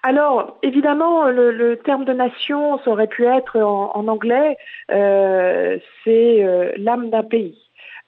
Alors, 0.02 0.58
évidemment, 0.64 1.26
le, 1.30 1.76
terme 1.86 2.04
de 2.04 2.14
nation, 2.14 2.80
ça 2.84 2.92
aurait 2.92 3.08
pu 3.08 3.26
être 3.26 3.60
en, 3.62 4.08
anglais, 4.08 4.58
euh, 4.92 5.78
c'est 6.04 6.44
euh, 6.44 6.72
l'âme 6.78 7.10
d'un 7.10 7.24
pays. 7.24 7.58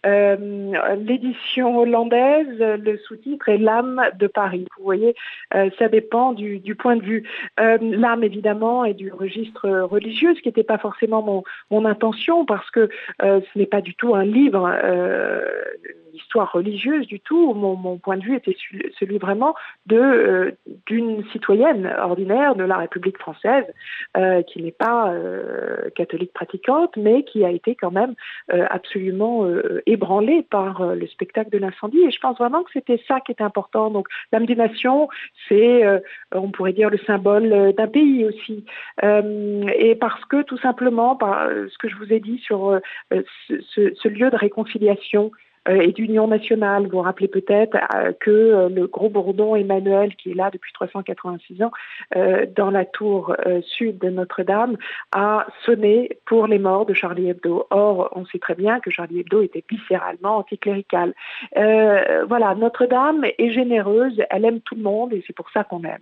Euh, 0.05 0.95
l'édition 0.97 1.79
hollandaise, 1.79 2.59
le 2.59 2.97
sous-titre 2.97 3.49
est 3.49 3.57
L'âme 3.57 4.01
de 4.19 4.27
Paris. 4.27 4.67
Vous 4.77 4.83
voyez, 4.83 5.15
euh, 5.53 5.69
ça 5.79 5.87
dépend 5.87 6.33
du, 6.33 6.75
point 6.75 6.95
de 6.95 7.01
vue. 7.01 7.23
Euh, 7.59 7.77
l'âme, 7.81 8.23
évidemment, 8.23 8.85
est 8.85 8.93
du 8.93 9.11
registre 9.11 9.67
religieux, 9.69 10.35
ce 10.35 10.41
qui 10.41 10.49
n'était 10.49 10.63
pas 10.63 10.77
forcément 10.77 11.21
mon, 11.21 11.43
mon, 11.71 11.85
intention, 11.85 12.45
parce 12.45 12.69
que 12.71 12.89
ce 13.21 13.57
n'est 13.57 13.65
pas 13.65 13.81
du 13.81 13.95
tout 13.95 14.15
un 14.15 14.25
livre 14.25 14.67
histoire 16.15 16.51
religieuse 16.51 17.07
du 17.07 17.19
tout. 17.19 17.53
Mon, 17.53 17.97
point 17.97 18.17
de 18.17 18.23
vue 18.23 18.35
était 18.35 18.55
celui 18.99 19.17
vraiment 19.17 19.55
de 19.85 19.97
euh, 19.97 20.51
d'une 20.85 21.23
citoyenne 21.31 21.91
ordinaire 21.99 22.55
de 22.55 22.63
la 22.63 22.77
République 22.77 23.17
française 23.17 23.65
euh, 24.17 24.41
qui 24.43 24.61
n'est 24.61 24.71
pas 24.71 25.11
euh, 25.11 25.89
catholique 25.95 26.33
pratiquante, 26.33 26.97
mais 26.97 27.23
qui 27.23 27.45
a 27.45 27.51
été 27.51 27.75
quand 27.75 27.91
même 27.91 28.15
absolument 28.49 29.45
ébranlée 29.85 30.43
par 30.43 30.95
le 30.95 31.07
spectacle 31.07 31.49
de 31.49 31.57
l'incendie. 31.57 31.99
Et 32.01 32.11
je 32.11 32.19
pense 32.19 32.37
vraiment 32.37 32.63
que 32.63 32.71
c'était 32.73 33.01
ça 33.07 33.19
qui 33.21 33.31
était 33.31 33.43
important. 33.43 33.89
Donc 33.89 34.07
l'âme 34.31 34.45
des 34.45 34.55
nations, 34.55 35.09
c'est, 35.47 35.83
on 36.33 36.51
pourrait 36.51 36.73
dire, 36.73 36.89
le 36.89 36.97
symbole 36.99 37.73
d'un 37.73 37.87
pays 37.87 38.25
aussi. 38.25 38.65
et 39.03 39.95
parce 39.95 40.23
que 40.25 40.43
tout 40.43 40.57
simplement, 40.57 41.15
par 41.15 41.49
ce 41.49 41.77
que 41.77 41.89
je 41.89 41.95
vous 41.95 42.11
ai 42.11 42.19
dit 42.19 42.39
sur 42.39 42.79
ce, 43.11 44.07
lieu 44.07 44.29
de 44.29 44.35
réconciliation 44.35 45.31
et 45.69 45.91
d'union 45.91 46.27
nationale. 46.27 46.83
Vous 46.83 46.97
vous 46.97 47.01
rappelez 47.01 47.27
peut-être 47.27 47.77
euh, 47.93 48.11
que 48.19 48.31
euh, 48.31 48.69
le 48.69 48.87
gros 48.87 49.09
bourdon 49.09 49.55
Emmanuel, 49.55 50.15
qui 50.15 50.31
est 50.31 50.33
là 50.33 50.49
depuis 50.51 50.71
386 50.73 51.63
ans, 51.63 51.71
dans 52.55 52.69
la 52.69 52.85
tour 52.85 53.35
sud 53.61 53.97
de 53.99 54.09
Notre-Dame, 54.09 54.77
a 55.13 55.47
sonné 55.65 56.17
pour 56.25 56.47
les 56.47 56.59
morts 56.59 56.85
de 56.85 56.93
Charlie 56.93 57.29
Hebdo. 57.29 57.67
Or, 57.69 58.09
on 58.13 58.25
sait 58.25 58.39
très 58.39 58.55
bien 58.55 58.79
que 58.79 58.91
Charlie 58.91 59.19
Hebdo 59.19 59.41
était 59.41 59.63
viscéralement 59.69 60.37
anticlérical. 60.37 61.13
voilà, 61.55 62.55
Notre-Dame 62.55 63.25
est 63.37 63.51
généreuse, 63.51 64.21
elle 64.29 64.45
aime 64.45 64.61
tout 64.61 64.75
le 64.75 64.83
monde 64.83 65.13
et 65.13 65.23
c'est 65.25 65.35
pour 65.35 65.49
ça 65.51 65.63
qu'on 65.63 65.83
aime. 65.83 66.01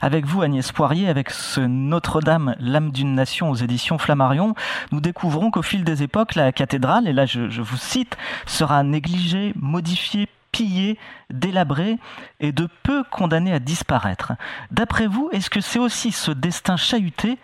Avec 0.00 0.24
vous, 0.26 0.42
Agnès 0.42 0.70
Poirier, 0.72 1.08
avec 1.08 1.30
ce 1.30 1.60
Notre-Dame, 1.60 2.54
l'âme 2.60 2.90
d'une 2.90 3.14
nation 3.14 3.50
aux 3.50 3.54
éditions 3.54 3.98
Flammarion, 3.98 4.54
nous 4.92 5.00
découvrons 5.00 5.50
qu'au 5.50 5.62
fil 5.62 5.84
des 5.84 6.02
époques, 6.02 6.34
la 6.34 6.52
cathédrale, 6.52 7.08
et 7.08 7.12
là 7.12 7.26
je, 7.26 7.60
vous 7.60 7.76
cite, 7.76 8.16
sera 8.46 8.82
négligée, 8.82 9.52
modifiée, 9.56 10.28
pillée, 10.52 10.98
délabrée 11.30 11.98
et 12.40 12.52
de 12.52 12.68
peu 12.82 13.02
condamnée 13.10 13.52
à 13.52 13.58
disparaître. 13.58 14.32
D'après 14.70 15.06
vous, 15.06 15.28
est-ce 15.32 15.50
que 15.50 15.60
c'est 15.60 15.80
aussi 15.80 16.12
ce 16.12 16.30
destin 16.30 16.76
chahuté 16.76 17.38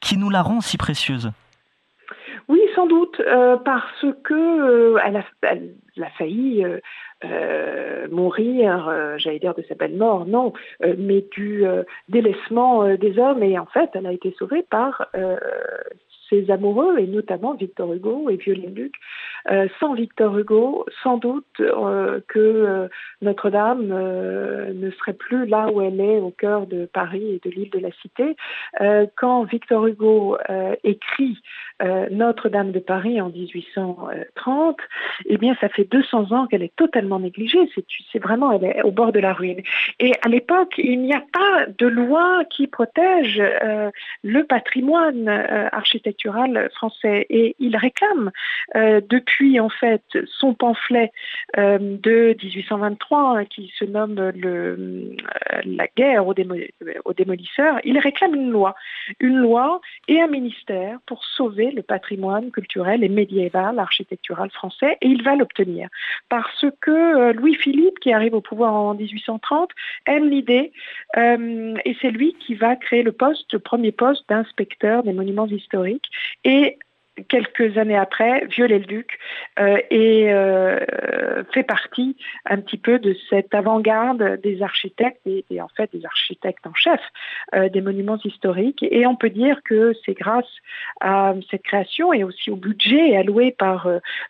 qui 0.00 0.16
nous 0.16 0.30
la 0.30 0.42
rend 0.42 0.60
si 0.60 0.78
précieuse? 0.78 1.30
Oui, 2.48 2.60
sans 2.74 2.86
doute, 2.86 3.20
euh, 3.20 3.56
parce 3.56 4.06
que 4.22 4.34
euh, 4.34 4.98
elle, 5.04 5.16
a, 5.16 5.24
failli 6.18 6.64
euh, 6.64 6.80
euh, 7.24 8.08
mourir, 8.10 8.88
euh, 8.88 9.16
j'allais 9.18 9.38
dire 9.38 9.54
de 9.54 9.62
sa 9.62 9.74
belle 9.74 9.96
mort, 9.96 10.26
non, 10.26 10.52
mais 10.80 11.24
du 11.32 11.64
délaissement 12.08 12.96
des 12.96 13.18
hommes. 13.18 13.42
Et 13.42 13.58
en 13.58 13.66
fait, 13.66 13.90
elle 13.94 14.06
a 14.06 14.12
été 14.12 14.34
sauvée 14.38 14.64
par 14.68 15.08
amoureux, 16.50 16.98
et 16.98 17.06
notamment 17.06 17.54
Victor 17.54 17.92
Hugo 17.92 18.28
et 18.30 18.36
Viollet-le-Duc. 18.36 18.94
sans 19.78 19.94
Victor 19.94 20.36
Hugo, 20.36 20.86
sans 21.02 21.18
doute 21.18 21.44
que 21.56 22.88
Notre-Dame 23.22 23.86
ne 23.86 24.90
serait 24.92 25.12
plus 25.12 25.46
là 25.46 25.68
où 25.70 25.80
elle 25.80 26.00
est, 26.00 26.18
au 26.18 26.30
cœur 26.30 26.66
de 26.66 26.86
Paris 26.86 27.24
et 27.34 27.48
de 27.48 27.54
l'île 27.54 27.70
de 27.70 27.78
la 27.78 27.90
Cité. 28.02 28.36
quand 29.16 29.44
Victor 29.44 29.86
Hugo 29.86 30.38
écrit 30.82 31.38
Notre-Dame 32.10 32.72
de 32.72 32.78
Paris 32.78 33.20
en 33.20 33.28
1830, 33.28 34.78
eh 35.26 35.36
bien, 35.38 35.54
ça 35.60 35.68
fait 35.68 35.84
200 35.84 36.32
ans 36.32 36.46
qu'elle 36.46 36.62
est 36.62 36.74
totalement 36.76 37.18
négligée. 37.18 37.68
C'est 38.12 38.18
vraiment, 38.18 38.52
elle 38.52 38.64
est 38.64 38.82
au 38.82 38.90
bord 38.90 39.12
de 39.12 39.20
la 39.20 39.32
ruine. 39.32 39.60
Et 39.98 40.12
à 40.22 40.28
l'époque, 40.28 40.74
il 40.78 41.02
n'y 41.02 41.14
a 41.14 41.22
pas 41.32 41.66
de 41.78 41.86
loi 41.86 42.44
qui 42.50 42.66
protège 42.66 43.40
euh, 43.40 43.90
le 44.22 44.44
patrimoine 44.44 45.28
euh, 45.28 45.68
architectural 45.72 46.23
français. 46.74 47.26
Et 47.30 47.56
il 47.58 47.76
réclame 47.76 48.30
euh, 48.76 49.00
depuis 49.08 49.60
en 49.60 49.68
fait 49.68 50.02
son 50.26 50.54
pamphlet 50.54 51.10
de 51.56 52.36
1823 52.42 53.38
hein, 53.38 53.44
qui 53.44 53.72
se 53.78 53.84
nomme 53.84 54.32
le, 54.34 55.16
la 55.64 55.86
guerre 55.96 56.26
aux, 56.26 56.34
aux 57.04 57.12
démolisseurs. 57.12 57.78
Il 57.84 57.98
réclame 57.98 58.34
une 58.34 58.50
loi, 58.50 58.74
une 59.20 59.38
loi 59.38 59.80
et 60.08 60.20
un 60.20 60.26
ministère 60.26 60.98
pour 61.06 61.24
sauver 61.24 61.70
le 61.70 61.82
patrimoine 61.82 62.50
culturel 62.50 63.04
et 63.04 63.08
médiéval 63.08 63.78
architectural 63.78 64.50
français. 64.50 64.98
Et 65.00 65.08
il 65.08 65.22
va 65.22 65.36
l'obtenir 65.36 65.88
parce 66.28 66.66
que 66.80 66.90
euh, 66.90 67.32
Louis-Philippe, 67.32 67.98
qui 68.00 68.12
arrive 68.12 68.34
au 68.34 68.40
pouvoir 68.40 68.74
en 68.74 68.94
1830, 68.94 69.70
aime 70.06 70.28
l'idée 70.28 70.72
euh, 71.16 71.74
et 71.84 71.96
c'est 72.00 72.10
lui 72.10 72.34
qui 72.40 72.54
va 72.54 72.76
créer 72.76 73.02
le 73.02 73.12
poste, 73.12 73.52
le 73.52 73.58
premier 73.58 73.92
poste 73.92 74.28
d'inspecteur 74.28 75.02
des 75.02 75.12
monuments 75.12 75.46
historiques. 75.46 76.03
Et 76.44 76.78
quelques 77.28 77.78
années 77.78 77.96
après, 77.96 78.46
Viollet-le-Duc 78.46 79.18
euh, 79.58 79.78
euh, 79.92 81.44
fait 81.52 81.62
partie 81.62 82.16
un 82.44 82.58
petit 82.58 82.78
peu 82.78 82.98
de 82.98 83.16
cette 83.30 83.54
avant-garde 83.54 84.40
des 84.42 84.62
architectes 84.62 85.20
et, 85.26 85.44
en 85.60 85.68
fait 85.68 85.90
des 85.92 86.04
architectes 86.04 86.66
en 86.66 86.74
chef 86.74 87.00
euh, 87.54 87.68
des 87.68 87.80
monuments 87.80 88.18
historiques. 88.24 88.84
Et 88.90 89.06
on 89.06 89.16
peut 89.16 89.30
dire 89.30 89.60
que 89.64 89.92
c'est 90.04 90.14
grâce 90.14 90.50
à 91.00 91.34
cette 91.50 91.62
création 91.62 92.12
et 92.12 92.24
aussi 92.24 92.50
au 92.50 92.56
budget 92.56 93.16
alloué 93.16 93.52
par 93.52 93.88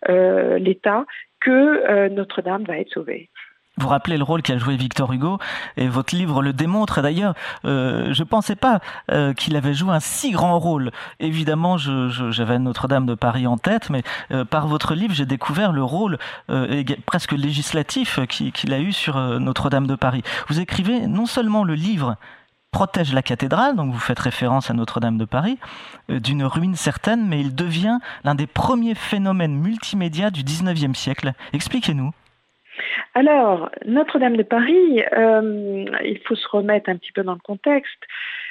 l'État 0.09 1.05
que 1.41 2.09
Notre-Dame 2.09 2.65
va 2.65 2.79
être 2.79 2.91
sauvée. 2.91 3.29
Vous 3.77 3.89
rappelez 3.89 4.17
le 4.17 4.23
rôle 4.23 4.43
qu'a 4.43 4.57
joué 4.57 4.77
Victor 4.77 5.13
Hugo 5.13 5.39
et 5.77 5.89
votre 5.89 6.15
livre 6.15 6.43
le 6.43 6.53
démontre. 6.53 7.03
D'ailleurs, 7.03 7.35
euh, 7.65 8.15
je 8.15 8.23
ne 8.23 8.29
pensais 8.29 8.55
pas 8.55 8.79
euh, 9.11 9.33
qu'il 9.35 9.57
avait 9.57 9.75
joué 9.75 9.93
un 9.93 10.01
si 10.01 10.31
grand 10.31 10.61
rôle. 10.61 10.93
Évidemment, 11.19 11.77
j'avais 11.77 12.61
Notre-Dame 12.61 13.07
de 13.07 13.15
Paris 13.15 13.49
en 13.49 13.59
tête, 13.59 13.91
mais 13.91 14.05
euh, 14.31 14.45
par 14.45 14.69
votre 14.69 14.95
livre, 14.95 15.13
j'ai 15.13 15.27
découvert 15.27 15.73
le 15.73 15.83
rôle 15.83 16.19
presque 17.07 17.33
législatif 17.33 18.21
qu'il 18.27 18.73
a 18.73 18.79
eu 18.79 18.93
sur 18.93 19.19
Notre-Dame 19.41 19.87
de 19.87 19.97
Paris. 19.97 20.23
Vous 20.49 20.61
écrivez 20.61 21.07
non 21.07 21.27
seulement 21.27 21.65
le 21.65 21.75
livre 21.75 22.17
protège 22.71 23.13
la 23.13 23.23
cathédrale, 23.23 23.77
donc 23.77 23.93
vous 23.93 23.99
faites 23.99 24.19
référence 24.19 24.71
à 24.71 24.75
Notre-Dame 24.75 25.19
de 25.19 25.25
Paris, 25.25 25.59
d'une 26.09 26.45
ruine 26.45 26.77
certaine, 26.77 27.27
mais 27.27 27.41
il 27.41 27.55
devient 27.55 27.99
l'un 28.25 28.35
des 28.35 28.47
premiers 28.47 28.95
phénomènes 28.95 29.57
multimédia 29.57 30.31
du 30.31 30.43
19e 30.43 30.95
siècle. 30.95 31.33
Expliquez-nous. 31.53 32.13
Alors, 33.15 33.71
Notre-Dame 33.85 34.37
de 34.37 34.43
Paris, 34.43 35.03
euh, 35.13 35.85
il 36.05 36.19
faut 36.25 36.35
se 36.35 36.49
remettre 36.49 36.91
un 36.91 36.97
petit 36.97 37.13
peu 37.13 37.23
dans 37.23 37.35
le 37.35 37.41
contexte. 37.41 38.01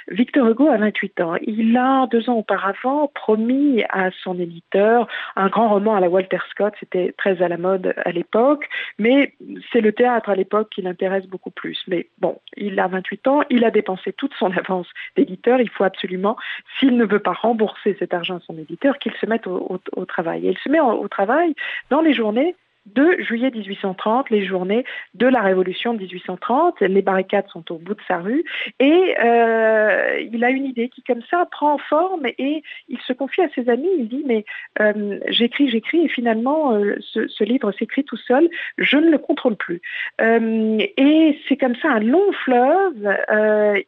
Victor 0.09 0.47
Hugo 0.47 0.67
a 0.67 0.77
28 0.77 1.21
ans. 1.21 1.35
Il 1.41 1.75
a, 1.77 2.07
deux 2.07 2.29
ans 2.29 2.37
auparavant, 2.37 3.09
promis 3.13 3.83
à 3.89 4.11
son 4.23 4.39
éditeur 4.39 5.07
un 5.35 5.47
grand 5.47 5.69
roman 5.69 5.95
à 5.95 5.99
la 5.99 6.09
Walter 6.09 6.39
Scott. 6.49 6.73
C'était 6.79 7.13
très 7.17 7.41
à 7.41 7.47
la 7.47 7.57
mode 7.57 7.93
à 8.03 8.11
l'époque, 8.11 8.67
mais 8.99 9.33
c'est 9.71 9.81
le 9.81 9.91
théâtre 9.91 10.29
à 10.29 10.35
l'époque 10.35 10.69
qui 10.71 10.81
l'intéresse 10.81 11.25
beaucoup 11.27 11.51
plus. 11.51 11.81
Mais 11.87 12.07
bon, 12.19 12.39
il 12.57 12.79
a 12.79 12.87
28 12.87 13.27
ans, 13.27 13.41
il 13.49 13.63
a 13.65 13.71
dépensé 13.71 14.13
toute 14.13 14.33
son 14.37 14.51
avance 14.51 14.87
d'éditeur. 15.15 15.61
Il 15.61 15.69
faut 15.69 15.83
absolument, 15.83 16.37
s'il 16.79 16.97
ne 16.97 17.05
veut 17.05 17.19
pas 17.19 17.33
rembourser 17.33 17.95
cet 17.99 18.13
argent 18.13 18.37
à 18.37 18.41
son 18.41 18.57
éditeur, 18.57 18.97
qu'il 18.99 19.13
se 19.13 19.25
mette 19.25 19.47
au, 19.47 19.79
travail. 20.07 20.47
Et 20.47 20.51
il 20.51 20.57
se 20.57 20.69
met 20.69 20.79
au 20.79 21.07
travail 21.07 21.53
dans 21.89 22.01
les 22.01 22.13
journées 22.13 22.55
de 22.85 23.15
juillet 23.19 23.49
1830, 23.49 24.29
les 24.29 24.45
journées 24.45 24.83
de 25.13 25.27
la 25.27 25.41
Révolution 25.41 25.93
de 25.93 25.99
1830. 25.99 26.81
Les 26.81 27.01
barricades 27.01 27.47
sont 27.47 27.71
au 27.71 27.77
bout 27.77 27.93
de 27.93 28.01
sa 28.07 28.17
rue 28.17 28.43
et 28.79 29.15
euh, 29.23 30.19
il 30.31 30.43
a 30.43 30.49
une 30.49 30.65
idée 30.65 30.89
qui, 30.89 31.01
comme 31.03 31.21
ça, 31.29 31.47
prend 31.49 31.77
forme 31.77 32.25
et 32.37 32.63
il 32.89 32.99
se 33.07 33.13
confie 33.13 33.41
à 33.41 33.49
ses 33.55 33.69
amis. 33.69 33.89
Il 33.97 34.07
dit 34.09 34.23
mais 34.25 34.45
euh, 34.81 35.19
j'écris, 35.29 35.69
j'écris 35.69 36.05
et 36.05 36.09
finalement 36.09 36.73
euh, 36.73 36.97
ce, 37.01 37.43
livre 37.43 37.71
s'écrit 37.71 38.03
tout 38.03 38.17
seul. 38.17 38.49
Je 38.77 38.97
ne 38.97 39.09
le 39.09 39.17
contrôle 39.17 39.55
plus. 39.55 39.81
et 40.19 41.39
c'est 41.47 41.57
comme 41.57 41.75
ça 41.77 41.89
un 41.89 41.99
long 41.99 42.31
fleuve. 42.43 43.17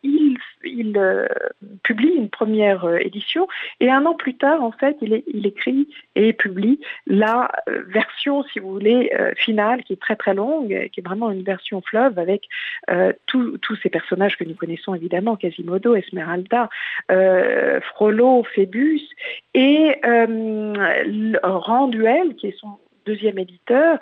il, 0.03 0.37
publie 1.83 2.13
une 2.15 2.29
première 2.29 2.87
édition 2.99 3.47
et 3.79 3.91
un 3.91 4.05
an 4.05 4.15
plus 4.15 4.35
tard, 4.35 4.63
en 4.63 4.71
fait, 4.71 4.97
il 5.01 5.45
écrit 5.45 5.87
et 6.15 6.33
publie 6.33 6.79
la 7.05 7.51
version, 7.87 8.43
si 8.51 8.59
vous 8.59 8.71
voulez 8.71 8.84
euh, 8.85 9.31
finale 9.35 9.83
qui 9.83 9.93
est 9.93 10.01
très 10.01 10.15
très 10.15 10.33
longue, 10.33 10.89
qui 10.91 10.99
est 10.99 11.03
vraiment 11.03 11.31
une 11.31 11.43
version 11.43 11.81
fleuve 11.81 12.17
avec 12.19 12.43
euh, 12.89 13.13
tous 13.25 13.75
ces 13.81 13.89
personnages 13.89 14.37
que 14.37 14.43
nous 14.43 14.55
connaissons 14.55 14.95
évidemment, 14.95 15.35
Quasimodo, 15.35 15.95
Esmeralda, 15.95 16.69
euh, 17.11 17.79
Frollo, 17.81 18.43
Phébus, 18.55 19.01
et 19.53 19.99
Randuel, 21.43 22.35
qui 22.35 22.47
est 22.47 22.57
son 22.59 22.77
deuxième 23.05 23.37
éditeur, 23.39 23.99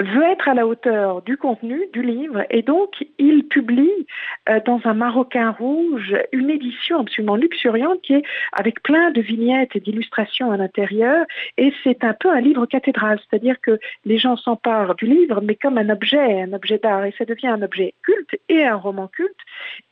veut 0.00 0.24
être 0.24 0.48
à 0.48 0.54
la 0.54 0.66
hauteur 0.66 1.22
du 1.22 1.36
contenu 1.36 1.80
du 1.92 2.02
livre 2.02 2.44
et 2.50 2.62
donc 2.62 3.04
il 3.18 3.46
publie 3.46 4.06
euh, 4.48 4.58
dans 4.66 4.80
un 4.84 4.94
marocain 4.94 5.52
rouge 5.52 6.16
une 6.32 6.50
édition 6.50 6.98
absolument 7.00 7.36
luxuriante 7.36 8.00
qui 8.02 8.14
est 8.14 8.24
avec 8.52 8.82
plein 8.82 9.12
de 9.12 9.20
vignettes 9.20 9.76
et 9.76 9.80
d'illustrations 9.80 10.50
à 10.50 10.56
l'intérieur 10.56 11.24
et 11.58 11.72
c'est 11.84 12.02
un 12.02 12.12
peu 12.12 12.28
un 12.28 12.40
livre 12.40 12.66
cathédrale, 12.66 13.20
c'est-à-dire 13.20 13.60
que 13.60 13.78
les 14.04 14.18
gens 14.18 14.36
s'emparent 14.36 14.96
du 14.96 15.06
livre 15.06 15.40
mais 15.40 15.54
comme 15.54 15.78
un 15.78 15.88
objet, 15.90 16.42
un 16.42 16.52
objet 16.54 16.78
d'art 16.78 17.04
et 17.04 17.14
ça 17.16 17.24
devient 17.24 17.48
un 17.48 17.62
objet 17.62 17.94
culte 18.02 18.36
et 18.48 18.64
un 18.64 18.76
roman 18.76 19.06
culte. 19.06 19.30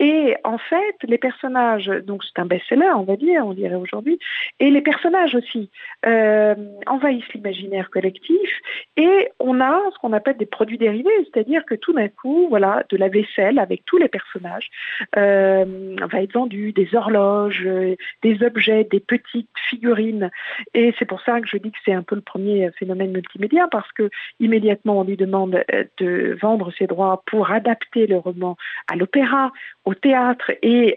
Et 0.00 0.34
en 0.42 0.58
fait 0.58 0.96
les 1.04 1.18
personnages, 1.18 1.86
donc 1.86 2.24
c'est 2.24 2.40
un 2.40 2.46
best-seller 2.46 2.90
on 2.96 3.04
va 3.04 3.14
dire, 3.14 3.46
on 3.46 3.54
dirait 3.54 3.76
aujourd'hui, 3.76 4.18
et 4.58 4.70
les 4.70 4.82
personnages 4.82 5.36
aussi 5.36 5.70
euh, 6.06 6.56
envahissent 6.88 7.32
l'imaginaire 7.34 7.88
collectif 7.90 8.50
et 8.96 9.28
on 9.38 9.60
a 9.60 9.91
ce 9.92 9.98
qu'on 9.98 10.12
appelle 10.12 10.36
des 10.36 10.46
produits 10.46 10.78
dérivés, 10.78 11.10
c'est-à-dire 11.32 11.64
que 11.64 11.74
tout 11.74 11.92
d'un 11.92 12.08
coup, 12.08 12.46
voilà, 12.48 12.84
de 12.88 12.96
la 12.96 13.08
vaisselle 13.08 13.58
avec 13.58 13.84
tous 13.84 13.98
les 13.98 14.08
personnages 14.08 14.70
euh, 15.16 15.96
va 16.10 16.22
être 16.22 16.32
vendu, 16.32 16.72
des 16.72 16.94
horloges, 16.94 17.62
euh, 17.64 17.96
des 18.22 18.42
objets, 18.42 18.84
des 18.84 19.00
petites 19.00 19.48
figurines. 19.68 20.30
Et 20.74 20.94
c'est 20.98 21.04
pour 21.04 21.20
ça 21.22 21.40
que 21.40 21.46
je 21.46 21.56
dis 21.56 21.70
que 21.70 21.78
c'est 21.84 21.92
un 21.92 22.02
peu 22.02 22.14
le 22.14 22.20
premier 22.20 22.70
phénomène 22.72 23.12
multimédia, 23.12 23.68
parce 23.70 23.90
que 23.92 24.10
immédiatement 24.40 25.00
on 25.00 25.04
lui 25.04 25.16
demande 25.16 25.62
euh, 25.72 25.84
de 25.98 26.36
vendre 26.40 26.72
ses 26.78 26.86
droits 26.86 27.22
pour 27.26 27.50
adapter 27.50 28.06
le 28.06 28.18
roman 28.18 28.56
à 28.88 28.96
l'opéra, 28.96 29.52
au 29.84 29.94
théâtre, 29.94 30.52
et 30.62 30.96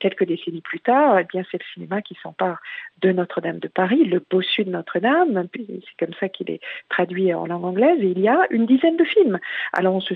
quelques 0.00 0.24
décennies 0.24 0.60
plus 0.60 0.80
tard, 0.80 1.18
eh 1.18 1.24
bien 1.24 1.42
c'est 1.50 1.58
le 1.58 1.66
cinéma 1.72 2.02
qui 2.02 2.14
s'empare 2.22 2.60
de 3.02 3.12
Notre-Dame 3.12 3.58
de 3.58 3.68
Paris, 3.68 4.04
le 4.04 4.22
bossu 4.30 4.64
de 4.64 4.70
Notre-Dame, 4.70 5.46
c'est 5.54 5.96
comme 5.98 6.14
ça 6.20 6.28
qu'il 6.28 6.50
est 6.50 6.60
traduit 6.88 7.34
en 7.34 7.46
langue 7.46 7.64
anglaise, 7.64 7.98
et 8.00 8.12
il 8.12 8.20
y 8.20 8.28
a 8.28 8.46
une 8.50 8.66
dizaine 8.66 8.96
de 8.96 9.04
films. 9.04 9.38
Alors 9.72 9.94
on 9.94 10.00
se, 10.00 10.14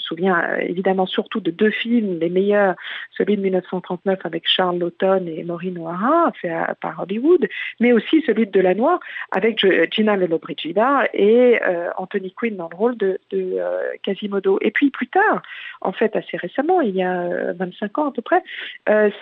souvient 0.00 0.38
euh, 0.38 0.56
évidemment 0.58 1.06
surtout 1.06 1.40
de 1.40 1.50
deux 1.50 1.70
films, 1.70 2.18
les 2.18 2.28
meilleurs, 2.28 2.74
celui 3.16 3.36
de 3.36 3.42
1939 3.42 4.18
avec 4.24 4.48
Charles 4.48 4.78
Lawton 4.78 5.26
et 5.28 5.44
Maureen 5.44 5.78
O'Hara, 5.78 6.32
fait 6.40 6.50
euh, 6.50 6.74
par 6.80 7.00
Hollywood, 7.00 7.48
mais 7.78 7.92
aussi 7.92 8.22
celui 8.26 8.46
de 8.46 8.50
Delanois 8.50 8.98
avec 9.30 9.64
Gina 9.92 10.16
Lollobrigida 10.16 11.08
et 11.14 11.60
euh, 11.62 11.90
Anthony 11.96 12.32
Quinn 12.32 12.56
dans 12.56 12.68
le 12.68 12.76
rôle 12.76 12.96
de, 12.96 13.18
Quasimodo. 14.02 14.58
Et 14.60 14.70
puis 14.70 14.90
plus 14.90 15.06
tard, 15.06 15.42
en 15.80 15.92
fait 15.92 16.16
assez 16.16 16.36
récemment, 16.36 16.80
il 16.80 16.96
y 16.96 17.02
a 17.02 17.52
25 17.52 17.98
ans 17.98 18.08
à 18.08 18.12
peu 18.12 18.22
près, 18.22 18.42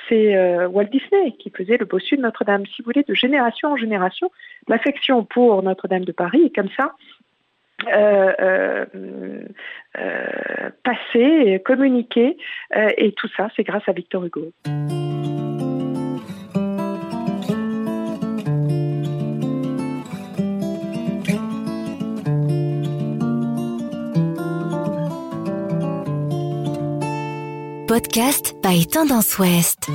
c'est 0.08 0.66
Walt 0.66 0.84
Disney 0.84 1.32
qui 1.38 1.50
faisait 1.50 1.76
le 1.76 1.84
bossu 1.84 2.16
de 2.16 2.22
Notre-Dame 2.22 2.64
si 2.78 2.82
vous 2.82 2.92
voulez, 2.92 3.02
de 3.02 3.14
génération 3.14 3.72
en 3.72 3.76
génération. 3.76 4.30
L'affection 4.68 5.24
pour 5.24 5.62
Notre-Dame 5.64 6.04
de 6.04 6.12
Paris 6.12 6.42
est 6.44 6.54
comme 6.54 6.70
ça 6.76 6.94
euh, 7.86 8.32
euh, 8.40 9.40
euh, 9.98 11.58
communiqué, 11.64 12.36
et 12.96 13.12
tout 13.12 13.28
ça, 13.36 13.48
c'est 13.56 13.64
grâce 13.64 13.82
à 13.88 13.92
Victor 13.92 14.24
Hugo. 14.24 14.52
Podcast 27.88 28.54
by 28.62 28.86
Tendance 28.86 29.38
Ouest. 29.38 29.88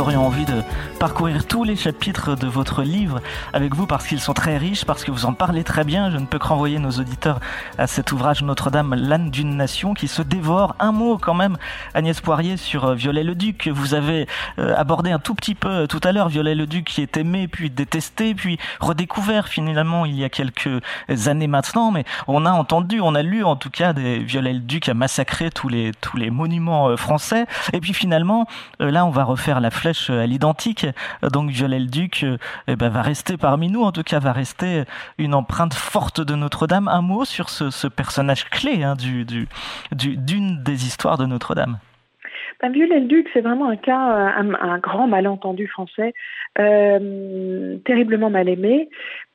Aurions 0.00 0.26
envie 0.26 0.44
de 0.44 0.62
parcourir 1.00 1.46
tous 1.46 1.64
les 1.64 1.76
chapitres 1.76 2.36
de 2.36 2.46
votre 2.46 2.82
livre 2.82 3.20
avec 3.54 3.74
vous 3.74 3.86
parce 3.86 4.06
qu'ils 4.06 4.20
sont 4.20 4.34
très 4.34 4.58
riches, 4.58 4.84
parce 4.84 5.02
que 5.02 5.10
vous 5.10 5.24
en 5.24 5.32
parlez 5.32 5.64
très 5.64 5.82
bien. 5.82 6.10
Je 6.10 6.18
ne 6.18 6.26
peux 6.26 6.38
que 6.38 6.46
renvoyer 6.46 6.78
nos 6.78 6.90
auditeurs 6.90 7.40
à 7.78 7.86
cet 7.86 8.12
ouvrage 8.12 8.42
Notre-Dame, 8.42 8.94
l'âne 8.94 9.30
d'une 9.30 9.56
nation 9.56 9.94
qui 9.94 10.08
se 10.08 10.20
dévore. 10.20 10.76
Un 10.78 10.92
mot 10.92 11.16
quand 11.16 11.32
même, 11.32 11.56
Agnès 11.94 12.20
Poirier, 12.20 12.58
sur 12.58 12.84
euh, 12.84 12.94
Viollet-le-Duc. 12.94 13.68
Vous 13.68 13.94
avez 13.94 14.26
euh, 14.58 14.74
abordé 14.76 15.10
un 15.10 15.18
tout 15.18 15.34
petit 15.34 15.54
peu 15.54 15.70
euh, 15.70 15.86
tout 15.86 16.00
à 16.04 16.12
l'heure 16.12 16.28
Viollet-le-Duc 16.28 16.84
qui 16.84 17.00
est 17.00 17.16
aimé, 17.16 17.48
puis 17.48 17.70
détesté, 17.70 18.34
puis 18.34 18.58
redécouvert 18.78 19.48
finalement 19.48 20.04
il 20.04 20.16
y 20.16 20.24
a 20.24 20.28
quelques 20.28 20.82
années 21.28 21.46
maintenant. 21.46 21.92
Mais 21.92 22.04
on 22.28 22.44
a 22.44 22.50
entendu, 22.50 23.00
on 23.00 23.14
a 23.14 23.22
lu 23.22 23.42
en 23.42 23.56
tout 23.56 23.70
cas 23.70 23.94
des 23.94 24.18
Viollet-le-Duc 24.18 24.90
a 24.90 24.94
massacré 24.94 25.50
tous 25.50 25.70
les, 25.70 25.92
tous 26.02 26.18
les 26.18 26.28
monuments 26.28 26.94
français. 26.98 27.46
Et 27.72 27.80
puis 27.80 27.94
finalement, 27.94 28.46
là 28.78 29.06
on 29.06 29.10
va 29.10 29.24
refaire 29.24 29.60
la 29.60 29.70
flèche 29.70 30.10
à 30.10 30.26
l'identique. 30.26 30.89
Donc 31.22 31.50
Viollet-le-Duc 31.50 32.24
eh 32.68 32.76
ben, 32.76 32.88
va 32.88 33.02
rester 33.02 33.36
parmi 33.36 33.70
nous, 33.70 33.82
en 33.82 33.92
tout 33.92 34.02
cas 34.02 34.18
va 34.18 34.32
rester 34.32 34.84
une 35.18 35.34
empreinte 35.34 35.74
forte 35.74 36.20
de 36.20 36.34
Notre-Dame. 36.34 36.88
Un 36.88 37.02
mot 37.02 37.24
sur 37.24 37.48
ce, 37.48 37.88
personnage 37.88 38.48
clé 38.50 38.82
hein, 38.82 38.94
du, 38.94 39.24
d'une 39.92 40.62
des 40.62 40.86
histoires 40.86 41.18
de 41.18 41.26
Notre-Dame. 41.26 41.78
Ben, 42.60 42.72
Viollet-le-Duc, 42.72 43.28
c'est 43.32 43.40
vraiment 43.40 43.68
un 43.68 43.76
cas, 43.76 43.96
un, 43.96 44.78
grand 44.78 45.08
malentendu 45.08 45.66
français, 45.66 46.12
euh, 46.58 47.78
terriblement 47.86 48.28
mal 48.28 48.48
aimé, 48.48 48.90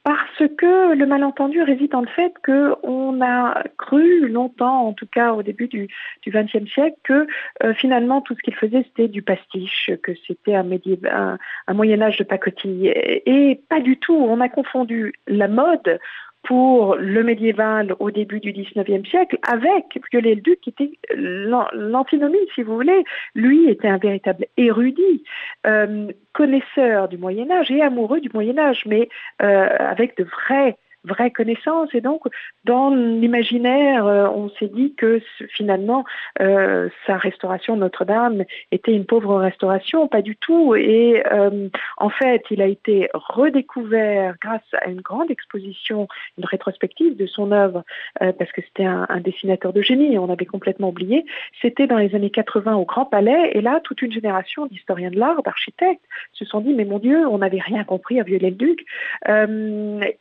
parce 0.05 0.47
que 0.59 0.93
le 0.93 1.05
malentendu 1.07 1.63
réside 1.63 1.89
dans 1.89 2.01
le 2.01 2.07
fait 2.07 2.31
qu'on 2.45 3.21
a 3.23 3.63
cru 3.75 4.29
longtemps, 4.29 4.87
en 4.87 4.93
tout 4.93 5.07
cas 5.07 5.33
au 5.33 5.41
début 5.41 5.67
du 5.67 5.87
XXe 6.27 6.71
siècle, 6.71 6.95
que 7.03 7.25
euh, 7.63 7.73
finalement 7.73 8.21
tout 8.21 8.35
ce 8.35 8.43
qu'il 8.43 8.53
faisait 8.53 8.83
c'était 8.83 9.07
du 9.07 9.23
pastiche, 9.23 9.89
que 10.03 10.11
c'était 10.27 10.53
un, 10.53 11.37
Moyen 11.73 12.01
Âge 12.03 12.17
de 12.17 12.23
pacotille. 12.23 12.87
Et 13.25 13.59
pas 13.67 13.81
du 13.81 13.97
tout. 13.97 14.13
On 14.13 14.41
a 14.41 14.47
confondu 14.47 15.15
la 15.25 15.47
mode 15.47 15.99
pour 16.45 16.95
le 16.95 17.23
médiéval 17.23 17.95
au 17.99 18.11
début 18.11 18.39
du 18.39 18.51
XIXe 18.51 19.09
siècle 19.09 19.37
avec 19.47 19.99
Viollet-le-Duc 20.11 20.61
qui 20.61 20.69
était 20.69 20.91
l'antinomie, 21.15 22.37
si 22.53 22.61
vous 22.61 22.75
voulez. 22.75 23.03
Lui 23.33 23.69
était 23.69 23.87
un 23.87 23.97
véritable 23.97 24.45
érudit, 24.57 25.23
euh, 25.65 26.07
connaisseur 26.33 27.07
du 27.07 27.17
Moyen 27.17 27.49
Âge 27.51 27.71
et 27.71 27.81
amoureux 27.81 28.21
du 28.21 28.29
Moyen 28.33 28.57
Âge, 28.57 28.83
mais 28.85 29.09
euh, 29.41 29.67
avec 29.79 30.17
de 30.17 30.23
vrais 30.23 30.77
vraie 31.05 31.31
connaissance. 31.31 31.89
Et 31.93 32.01
donc, 32.01 32.23
dans 32.63 32.89
l'imaginaire, 32.89 34.05
euh, 34.05 34.27
on 34.27 34.49
s'est 34.59 34.67
dit 34.67 34.93
que 34.95 35.21
finalement, 35.49 36.03
euh, 36.41 36.89
sa 37.05 37.17
restauration 37.17 37.75
Notre-Dame 37.77 38.43
était 38.71 38.91
une 38.91 39.05
pauvre 39.05 39.37
restauration, 39.37 40.07
pas 40.07 40.21
du 40.21 40.35
tout. 40.35 40.75
Et 40.75 41.23
euh, 41.31 41.69
en 41.97 42.09
fait, 42.09 42.43
il 42.49 42.61
a 42.61 42.67
été 42.67 43.09
redécouvert 43.13 44.35
grâce 44.41 44.61
à 44.81 44.89
une 44.89 45.01
grande 45.01 45.31
exposition, 45.31 46.07
une 46.37 46.45
rétrospective 46.45 47.15
de 47.15 47.27
son 47.27 47.51
œuvre, 47.51 47.83
parce 48.19 48.51
que 48.51 48.61
c'était 48.61 48.85
un, 48.85 49.19
dessinateur 49.19 49.73
de 49.73 49.81
génie, 49.81 50.17
on 50.17 50.29
avait 50.29 50.45
complètement 50.45 50.89
oublié. 50.89 51.25
C'était 51.61 51.87
dans 51.87 51.97
les 51.97 52.15
années 52.15 52.29
80 52.29 52.75
au 52.75 52.85
Grand 52.85 53.05
Palais, 53.05 53.51
et 53.53 53.61
là, 53.61 53.79
toute 53.83 54.01
une 54.01 54.11
génération 54.11 54.65
d'historiens 54.65 55.11
de 55.11 55.19
l'art, 55.19 55.43
d'architectes, 55.43 56.01
se 56.33 56.45
sont 56.45 56.61
dit, 56.61 56.73
mais 56.73 56.85
mon 56.85 56.99
Dieu, 56.99 57.27
on 57.27 57.39
n'avait 57.39 57.59
rien 57.59 57.83
compris 57.83 58.19
à 58.19 58.23
Viollet-le-Duc. 58.23 58.85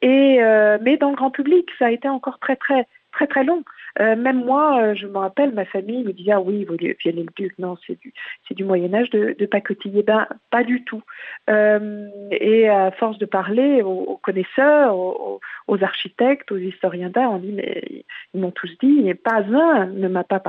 et 0.03 0.41
mais 0.81 0.97
dans 0.97 1.11
le 1.11 1.17
grand 1.17 1.31
public, 1.31 1.69
ça 1.79 1.87
a 1.87 1.91
été 1.91 2.09
encore 2.09 2.39
très 2.39 2.57
très 2.57 2.87
très 3.13 3.27
très 3.27 3.45
long. 3.45 3.63
Euh, 4.01 4.17
même 4.17 4.45
moi, 4.45 4.81
euh, 4.81 4.95
je 4.95 5.07
me 5.07 5.19
rappelle, 5.19 5.53
ma 5.53 5.65
famille 5.65 6.05
me 6.05 6.13
disait 6.13 6.33
ah 6.33 6.41
oui, 6.41 6.67
Viollet-le-Duc, 6.69 7.55
non, 7.59 7.77
c'est 7.87 7.99
du 8.01 8.13
du 8.51 8.65
Moyen 8.65 8.95
Âge 8.95 9.11
de, 9.11 9.35
de 9.39 9.47
pacotiller. 9.47 10.03
Ben 10.03 10.27
pas 10.51 10.63
du 10.63 10.85
tout. 10.85 11.03
et 11.49 12.69
à 12.69 12.91
force 12.93 13.19
de 13.19 13.27
parler 13.27 13.83
aux, 13.83 14.19
connaisseurs, 14.23 14.97
aux, 14.97 15.83
architectes, 15.83 16.53
aux 16.53 16.59
historiens 16.59 17.11
d'art, 17.11 17.33
on 17.33 17.39
dit 17.39 17.53
mais 17.53 18.05
ils 18.33 18.41
m'ont 18.41 18.53
tous 18.53 18.71
dit, 18.81 19.09
et 19.09 19.15
pas 19.15 19.43
un 19.43 19.87
ne 19.87 20.09
m'a 20.09 20.25
pas 20.25 20.41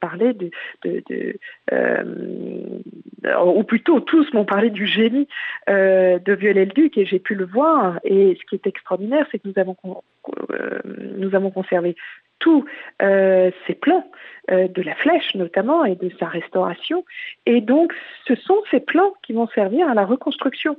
parlé 0.00 0.32
de, 0.32 0.50
ou 3.44 3.64
plutôt 3.64 4.00
tous 4.00 4.32
m'ont 4.32 4.44
parlé 4.44 4.70
du 4.70 4.86
génie 4.86 5.28
euh, 5.68 6.18
de 6.18 6.32
Viollet-le-Duc 6.32 6.98
et 6.98 7.06
j'ai 7.06 7.18
pu 7.18 7.34
le 7.34 7.44
voir. 7.44 7.98
Et 8.04 8.36
ce 8.40 8.46
qui 8.46 8.54
est 8.54 8.66
extraordinaire, 8.66 9.26
c'est 9.30 9.38
que 9.38 9.48
euh, 9.48 10.78
nous 11.16 11.34
avons 11.34 11.50
conservé 11.50 11.96
tous 12.44 12.64
euh, 13.02 13.50
ces 13.66 13.74
plans, 13.74 14.06
de 14.50 14.82
la 14.82 14.94
flèche 14.96 15.34
notamment 15.34 15.86
et 15.86 15.94
de 15.94 16.10
sa 16.20 16.26
restauration. 16.26 17.02
Et 17.46 17.62
donc, 17.62 17.94
ce 18.28 18.34
sont 18.34 18.60
ces 18.70 18.80
plans 18.80 19.14
qui 19.22 19.32
vont 19.32 19.48
servir 19.48 19.88
à 19.88 19.94
la 19.94 20.04
reconstruction. 20.04 20.76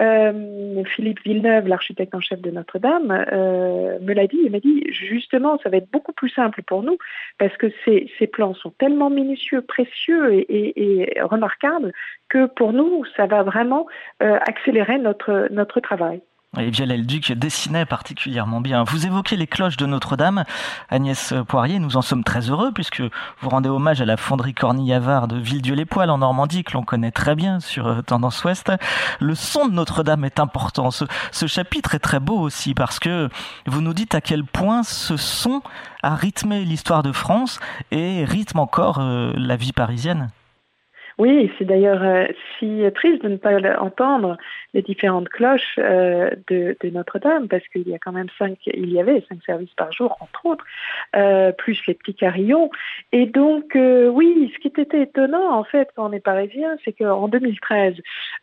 Euh, 0.00 0.84
Philippe 0.94 1.20
Villeneuve, 1.24 1.66
l'architecte 1.66 2.14
en 2.14 2.20
chef 2.20 2.40
de 2.40 2.50
Notre-Dame, 2.50 3.26
euh, 3.32 3.98
me 4.00 4.12
l'a 4.12 4.26
dit. 4.26 4.38
Il 4.44 4.52
m'a 4.52 4.60
dit 4.60 4.84
justement, 4.90 5.58
ça 5.62 5.70
va 5.70 5.78
être 5.78 5.90
beaucoup 5.90 6.12
plus 6.12 6.28
simple 6.28 6.62
pour 6.62 6.82
nous 6.82 6.98
parce 7.38 7.56
que 7.56 7.66
ces, 7.84 8.26
plans 8.28 8.54
sont 8.54 8.70
tellement 8.70 9.10
minutieux, 9.10 9.62
précieux 9.62 10.44
et, 10.48 11.18
remarquables 11.22 11.92
que 12.28 12.46
pour 12.46 12.72
nous, 12.72 13.04
ça 13.16 13.26
va 13.26 13.42
vraiment 13.42 13.86
euh, 14.22 14.38
accélérer 14.46 14.98
notre, 14.98 15.48
notre 15.50 15.80
travail. 15.80 16.20
Et 16.56 16.70
Viollet-le-Duc 16.70 17.32
dessinait 17.32 17.84
particulièrement 17.84 18.62
bien. 18.62 18.82
Vous 18.82 19.06
évoquez 19.06 19.36
les 19.36 19.46
cloches 19.46 19.76
de 19.76 19.84
Notre-Dame, 19.84 20.44
Agnès 20.88 21.34
Poirier, 21.46 21.78
nous 21.78 21.98
en 21.98 22.02
sommes 22.02 22.24
très 22.24 22.48
heureux 22.48 22.72
puisque 22.72 23.02
vous 23.02 23.48
rendez 23.50 23.68
hommage 23.68 24.00
à 24.00 24.06
la 24.06 24.16
fonderie 24.16 24.54
Cornille-Avard 24.54 25.28
de 25.28 25.36
Villedieu-les-Poils 25.36 26.08
en 26.08 26.18
Normandie 26.18 26.64
que 26.64 26.72
l'on 26.72 26.84
connaît 26.84 27.10
très 27.10 27.34
bien 27.34 27.60
sur 27.60 27.86
euh, 27.86 28.00
Tendance 28.00 28.42
Ouest. 28.44 28.72
Le 29.20 29.34
son 29.34 29.68
de 29.68 29.74
Notre-Dame 29.74 30.24
est 30.24 30.40
important. 30.40 30.90
Ce, 30.90 31.04
ce 31.32 31.46
chapitre 31.46 31.94
est 31.94 32.00
très 32.00 32.18
beau 32.18 32.38
aussi 32.38 32.72
parce 32.72 32.98
que 32.98 33.28
vous 33.66 33.82
nous 33.82 33.92
dites 33.92 34.14
à 34.14 34.22
quel 34.22 34.42
point 34.42 34.82
ce 34.82 35.18
son 35.18 35.60
a 36.02 36.14
rythmé 36.14 36.64
l'histoire 36.64 37.02
de 37.02 37.12
France 37.12 37.60
et 37.90 38.24
rythme 38.24 38.58
encore 38.58 39.00
euh, 39.00 39.34
la 39.36 39.56
vie 39.56 39.74
parisienne. 39.74 40.30
Oui, 41.18 41.50
c'est 41.58 41.64
d'ailleurs 41.64 42.02
euh, 42.02 42.26
si 42.58 42.82
triste 42.94 43.22
de 43.22 43.28
ne 43.28 43.36
pas 43.36 43.58
entendre 43.80 44.36
les 44.74 44.82
différentes 44.82 45.28
cloches 45.28 45.78
euh, 45.78 46.30
de, 46.48 46.76
Notre-Dame, 46.84 47.48
parce 47.48 47.66
qu'il 47.68 47.88
y 47.88 47.94
a 47.94 47.98
quand 47.98 48.12
même 48.12 48.28
cinq, 48.38 48.58
il 48.66 48.90
y 48.90 49.00
avait 49.00 49.24
cinq 49.28 49.42
services 49.44 49.72
par 49.76 49.92
jour, 49.92 50.16
entre 50.20 50.46
autres, 50.46 50.64
euh, 51.16 51.52
plus 51.52 51.80
les 51.86 51.94
petits 51.94 52.14
carillons. 52.14 52.70
Et 53.12 53.26
donc, 53.26 53.72
oui, 53.74 54.52
ce 54.54 54.58
qui 54.58 54.68
était 54.80 55.02
étonnant, 55.02 55.52
en 55.52 55.64
fait, 55.64 55.88
quand 55.94 56.08
on 56.08 56.12
est 56.12 56.20
parisien, 56.20 56.76
c'est 56.84 56.92
qu'en 56.92 57.28
2013, 57.28 57.94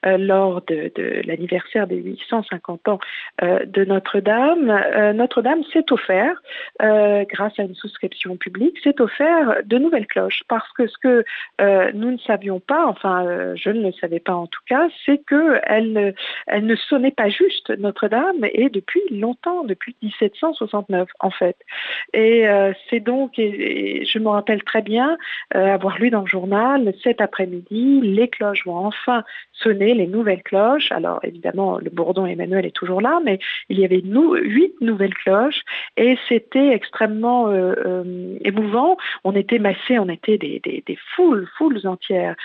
euh, 0.05 0.17
lors 0.17 0.61
de, 0.61 0.91
de 0.95 1.21
l'anniversaire 1.25 1.87
des 1.87 1.97
850 1.97 2.87
ans 2.87 2.99
de 3.41 3.85
Notre-Dame, 3.85 5.13
Notre-Dame 5.15 5.63
s'est 5.71 5.91
offert, 5.91 6.41
grâce 6.79 7.59
à 7.59 7.63
une 7.63 7.75
souscription 7.75 8.37
publique, 8.37 8.77
s'est 8.83 8.99
offert 9.01 9.57
de 9.63 9.77
nouvelles 9.77 10.07
cloches, 10.07 10.43
parce 10.47 10.71
que 10.73 10.87
ce 10.87 10.97
que 10.97 11.23
nous 11.93 12.11
ne 12.11 12.17
savions 12.17 12.59
pas, 12.65 12.85
enfin 12.87 13.25
euh, 13.25 13.53
je 13.55 13.69
ne 13.69 13.81
le 13.81 13.91
savais 13.93 14.19
pas 14.19 14.33
en 14.33 14.47
tout 14.47 14.61
cas, 14.67 14.87
c'est 15.05 15.19
que 15.25 15.59
elle, 15.63 16.13
ne 16.61 16.75
sonnait 16.75 17.11
pas 17.11 17.29
juste 17.29 17.69
Notre-Dame 17.77 18.45
et 18.53 18.69
depuis 18.69 19.01
longtemps, 19.11 19.63
depuis 19.63 19.95
1769 20.01 21.09
en 21.19 21.29
fait. 21.29 21.57
Et 22.13 22.47
euh, 22.47 22.73
c'est 22.89 22.99
donc, 22.99 23.33
je 23.37 24.19
me 24.19 24.29
rappelle 24.29 24.63
très 24.63 24.81
bien 24.81 25.17
euh, 25.55 25.73
avoir 25.73 25.99
lu 25.99 26.09
dans 26.09 26.21
le 26.21 26.27
journal 26.27 26.93
cet 27.03 27.21
après-midi, 27.21 28.01
les 28.01 28.27
cloches 28.27 28.65
vont 28.65 28.77
enfin 28.77 29.23
sonner, 29.53 29.93
les 29.93 30.07
nouvelles 30.07 30.43
cloches. 30.43 30.91
Alors 30.91 31.19
évidemment, 31.23 31.77
le 31.77 31.89
bourdon 31.89 32.25
Emmanuel 32.25 32.65
est 32.65 32.75
toujours 32.75 33.01
là, 33.01 33.19
mais 33.23 33.39
il 33.69 33.79
y 33.79 33.85
avait 33.85 34.01
huit 34.01 34.73
nouvelles 34.81 35.13
cloches 35.13 35.61
et 35.97 36.17
c'était 36.27 36.69
extrêmement 36.69 37.51
émouvant. 38.41 38.97
On 39.23 39.33
était 39.33 39.59
massés, 39.59 39.99
on 39.99 40.09
était 40.09 40.37
des, 40.37 40.97
foules, 41.15 41.47
foules 41.57 41.85
entières 41.85 42.35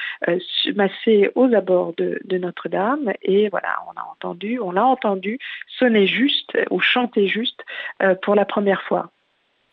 massé 0.75 1.31
aux 1.35 1.53
abords 1.55 1.95
de, 1.97 2.39
Notre-Dame 2.39 3.13
et 3.23 3.49
voilà, 3.49 3.77
on 3.89 4.01
a 4.01 4.05
entendu, 4.11 4.59
on 4.61 4.73
l'a 4.73 4.85
entendu 4.85 5.39
sonner 5.79 6.07
juste 6.07 6.57
ou 6.71 6.81
chanter 6.81 7.29
juste 7.29 7.63
euh, 8.03 8.15
pour 8.23 8.35
la 8.35 8.45
première 8.45 8.83
fois. 8.83 9.11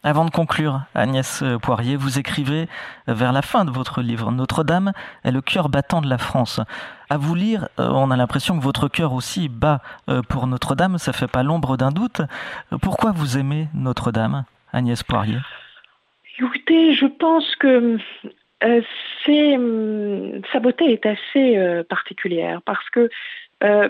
Avant 0.03 0.25
de 0.25 0.29
conclure, 0.29 0.81
Agnès 0.93 1.43
Poirier, 1.61 1.95
vous 1.95 2.19
écrivez 2.19 2.67
vers 3.07 3.31
la 3.31 3.41
fin 3.41 3.65
de 3.65 3.71
votre 3.71 4.01
livre 4.01 4.31
Notre-Dame 4.31 4.91
est 5.23 5.31
le 5.31 5.41
cœur 5.41 5.69
battant 5.69 6.01
de 6.01 6.09
la 6.09 6.17
France. 6.17 6.61
À 7.09 7.17
vous 7.17 7.35
lire, 7.35 7.67
euh, 7.79 7.89
on 7.89 8.11
a 8.11 8.17
l'impression 8.17 8.57
que 8.57 8.63
votre 8.63 8.89
cœur 8.89 9.13
aussi 9.13 9.49
bat 9.49 9.81
pour 10.29 10.47
Notre-Dame, 10.47 10.97
ça 10.97 11.13
fait 11.13 11.27
pas 11.27 11.43
l'ombre 11.43 11.77
d'un 11.77 11.91
doute. 11.91 12.21
Pourquoi 12.81 13.11
vous 13.11 13.37
aimez 13.37 13.69
Notre-Dame, 13.73 14.45
Agnès 14.71 15.01
Poirier? 15.03 15.39
Écoutez, 16.39 16.93
je 16.93 17.07
pense 17.07 17.55
que 17.55 17.97
euh, 18.63 18.81
hum, 19.55 20.41
sa 20.51 20.59
beauté 20.59 20.85
est 20.91 21.05
assez 21.05 21.57
euh, 21.57 21.83
particulière 21.83 22.61
parce 22.65 22.89
que 22.89 23.09
euh, 23.63 23.89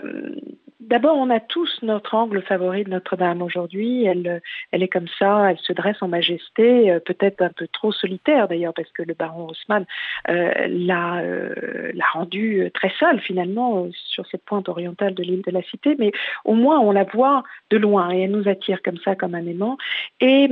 D'abord, 0.80 1.16
on 1.16 1.28
a 1.28 1.40
tous 1.40 1.80
notre 1.82 2.14
angle 2.14 2.40
favori 2.40 2.84
de 2.84 2.90
Notre-Dame 2.90 3.42
aujourd'hui. 3.42 4.04
Elle, 4.04 4.40
elle 4.70 4.84
est 4.84 4.88
comme 4.88 5.08
ça, 5.18 5.50
elle 5.50 5.58
se 5.58 5.72
dresse 5.72 6.00
en 6.02 6.06
majesté, 6.06 6.92
euh, 6.92 7.00
peut-être 7.00 7.42
un 7.42 7.48
peu 7.48 7.66
trop 7.66 7.90
solitaire 7.90 8.46
d'ailleurs, 8.46 8.72
parce 8.74 8.90
que 8.92 9.02
le 9.02 9.14
baron 9.14 9.48
Haussmann 9.48 9.86
euh, 10.28 10.52
l'a, 10.68 11.16
euh, 11.16 11.90
l'a 11.94 12.04
rendue 12.12 12.70
très 12.74 12.92
seule 13.00 13.20
finalement 13.20 13.88
sur 13.92 14.24
cette 14.28 14.44
pointe 14.44 14.68
orientale 14.68 15.14
de 15.14 15.22
l'île 15.24 15.42
de 15.42 15.50
la 15.50 15.62
Cité, 15.62 15.96
mais 15.98 16.12
au 16.44 16.54
moins 16.54 16.78
on 16.78 16.92
la 16.92 17.02
voit 17.02 17.42
de 17.70 17.76
loin 17.76 18.12
et 18.12 18.20
elle 18.20 18.30
nous 18.30 18.48
attire 18.48 18.80
comme 18.80 18.98
ça, 18.98 19.16
comme 19.16 19.34
un 19.34 19.46
aimant. 19.46 19.78
Et 20.20 20.48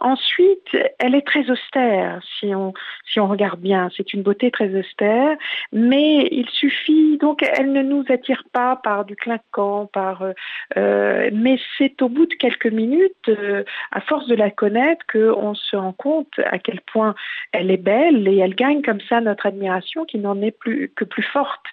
ensuite, 0.00 0.76
elle 0.98 1.14
est 1.14 1.26
très 1.26 1.48
austère 1.48 2.20
si 2.40 2.52
on, 2.56 2.74
si 3.06 3.20
on 3.20 3.28
regarde 3.28 3.60
bien. 3.60 3.88
C'est 3.96 4.12
une 4.14 4.22
beauté 4.22 4.50
très 4.50 4.74
austère, 4.74 5.36
mais 5.72 6.26
il 6.32 6.48
suffit, 6.48 7.18
donc 7.18 7.44
elle 7.56 7.70
ne 7.70 7.82
nous 7.82 8.04
attire 8.08 8.31
pas 8.52 8.76
par 8.76 9.04
du 9.04 9.16
clinquant, 9.16 9.86
par, 9.92 10.22
euh, 10.22 10.32
euh, 10.76 11.30
mais 11.32 11.58
c'est 11.78 12.00
au 12.02 12.08
bout 12.08 12.26
de 12.26 12.34
quelques 12.34 12.66
minutes, 12.66 13.28
euh, 13.28 13.64
à 13.90 14.00
force 14.00 14.26
de 14.26 14.34
la 14.34 14.50
connaître, 14.50 15.04
qu'on 15.10 15.54
se 15.54 15.76
rend 15.76 15.92
compte 15.92 16.38
à 16.44 16.58
quel 16.58 16.80
point 16.80 17.14
elle 17.52 17.70
est 17.70 17.76
belle 17.76 18.26
et 18.28 18.38
elle 18.38 18.54
gagne 18.54 18.82
comme 18.82 19.00
ça 19.08 19.20
notre 19.20 19.46
admiration 19.46 20.04
qui 20.04 20.18
n'en 20.18 20.40
est 20.40 20.50
plus 20.50 20.90
que 20.94 21.04
plus 21.04 21.22
forte, 21.22 21.64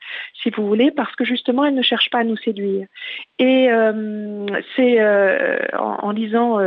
si 0.41 0.49
vous 0.49 0.67
voulez, 0.67 0.91
parce 0.91 1.15
que 1.15 1.25
justement 1.25 1.65
elle 1.65 1.75
ne 1.75 1.81
cherche 1.81 2.09
pas 2.09 2.19
à 2.19 2.23
nous 2.23 2.37
séduire. 2.37 2.87
Et 3.37 3.69
c'est 4.75 4.99
en, 5.77 6.11
lisant 6.11 6.59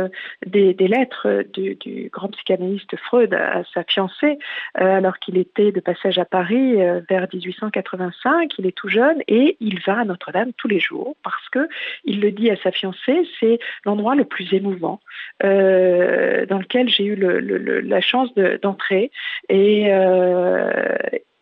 des, 0.45 0.73
lettres 0.73 1.43
du, 1.53 1.75
du, 1.75 2.09
grand 2.11 2.29
psychanalyste 2.29 2.95
Freud 2.97 3.33
à 3.33 3.63
sa 3.73 3.83
fiancée, 3.83 4.37
alors 4.75 5.19
qu'il 5.19 5.37
était 5.37 5.71
de 5.71 5.79
passage 5.79 6.17
à 6.17 6.25
Paris 6.25 6.77
vers 7.09 7.27
1885, 7.31 8.53
il 8.57 8.65
est 8.65 8.75
tout 8.75 8.89
jeune 8.89 9.21
et 9.27 9.57
il 9.59 9.79
à 9.91 10.05
Notre-Dame 10.05 10.51
tous 10.57 10.67
les 10.67 10.79
jours 10.79 11.15
parce 11.23 11.49
que 11.49 11.67
il 12.03 12.21
le 12.21 12.31
dit 12.31 12.49
à 12.49 12.55
sa 12.57 12.71
fiancée, 12.71 13.27
c'est 13.39 13.59
l'endroit 13.85 14.15
le 14.15 14.25
plus 14.25 14.53
émouvant 14.53 14.99
euh, 15.43 16.45
dans 16.45 16.59
lequel 16.59 16.89
j'ai 16.89 17.05
eu 17.05 17.15
la 17.15 18.01
chance 18.01 18.33
d'entrer 18.61 19.11
euh, 19.51 20.93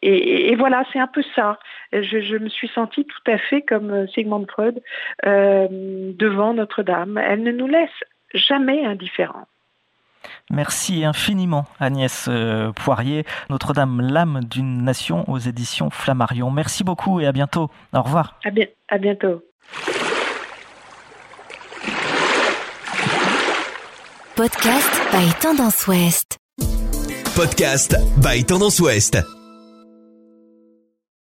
et, 0.04 0.52
et, 0.52 0.56
voilà, 0.56 0.84
c'est 0.92 1.00
un 1.00 1.08
peu 1.08 1.22
ça. 1.36 1.60
Je, 1.94 2.38
me 2.38 2.50
suis 2.50 2.70
sentie 2.70 3.06
tout 3.06 3.32
à 3.32 3.38
fait 3.38 3.62
comme 3.62 4.08
Sigmund 4.08 4.50
Freud 4.50 4.82
euh, 5.26 5.68
devant 5.70 6.54
Notre-Dame. 6.56 7.20
Elle 7.20 7.44
ne 7.44 7.52
nous 7.52 7.68
laisse 7.68 7.90
jamais 8.34 8.84
indifférents. 8.84 9.48
Merci 10.50 11.04
infiniment 11.06 11.66
Agnès 11.80 12.26
euh, 12.28 12.72
Poirier, 12.74 13.26
Notre-Dame, 13.50 14.02
l'âme 14.02 14.42
d'une 14.44 14.84
nation 14.84 15.30
aux 15.30 15.40
éditions 15.40 15.90
Flammarion. 15.90 16.52
Merci 16.52 16.84
beaucoup 16.84 17.20
et 17.20 17.28
à 17.28 17.32
bientôt. 17.32 17.70
Au 17.94 18.02
revoir. 18.02 18.40
À, 18.44 18.50
à 18.94 18.98
bientôt. 18.98 19.44
Podcast 24.36 25.02
by 25.12 25.34
Tendance 25.42 25.88
Ouest. 25.88 26.38
Podcast 27.36 27.96
by 28.18 28.44
Tendance 28.44 28.80
Ouest. 28.80 29.41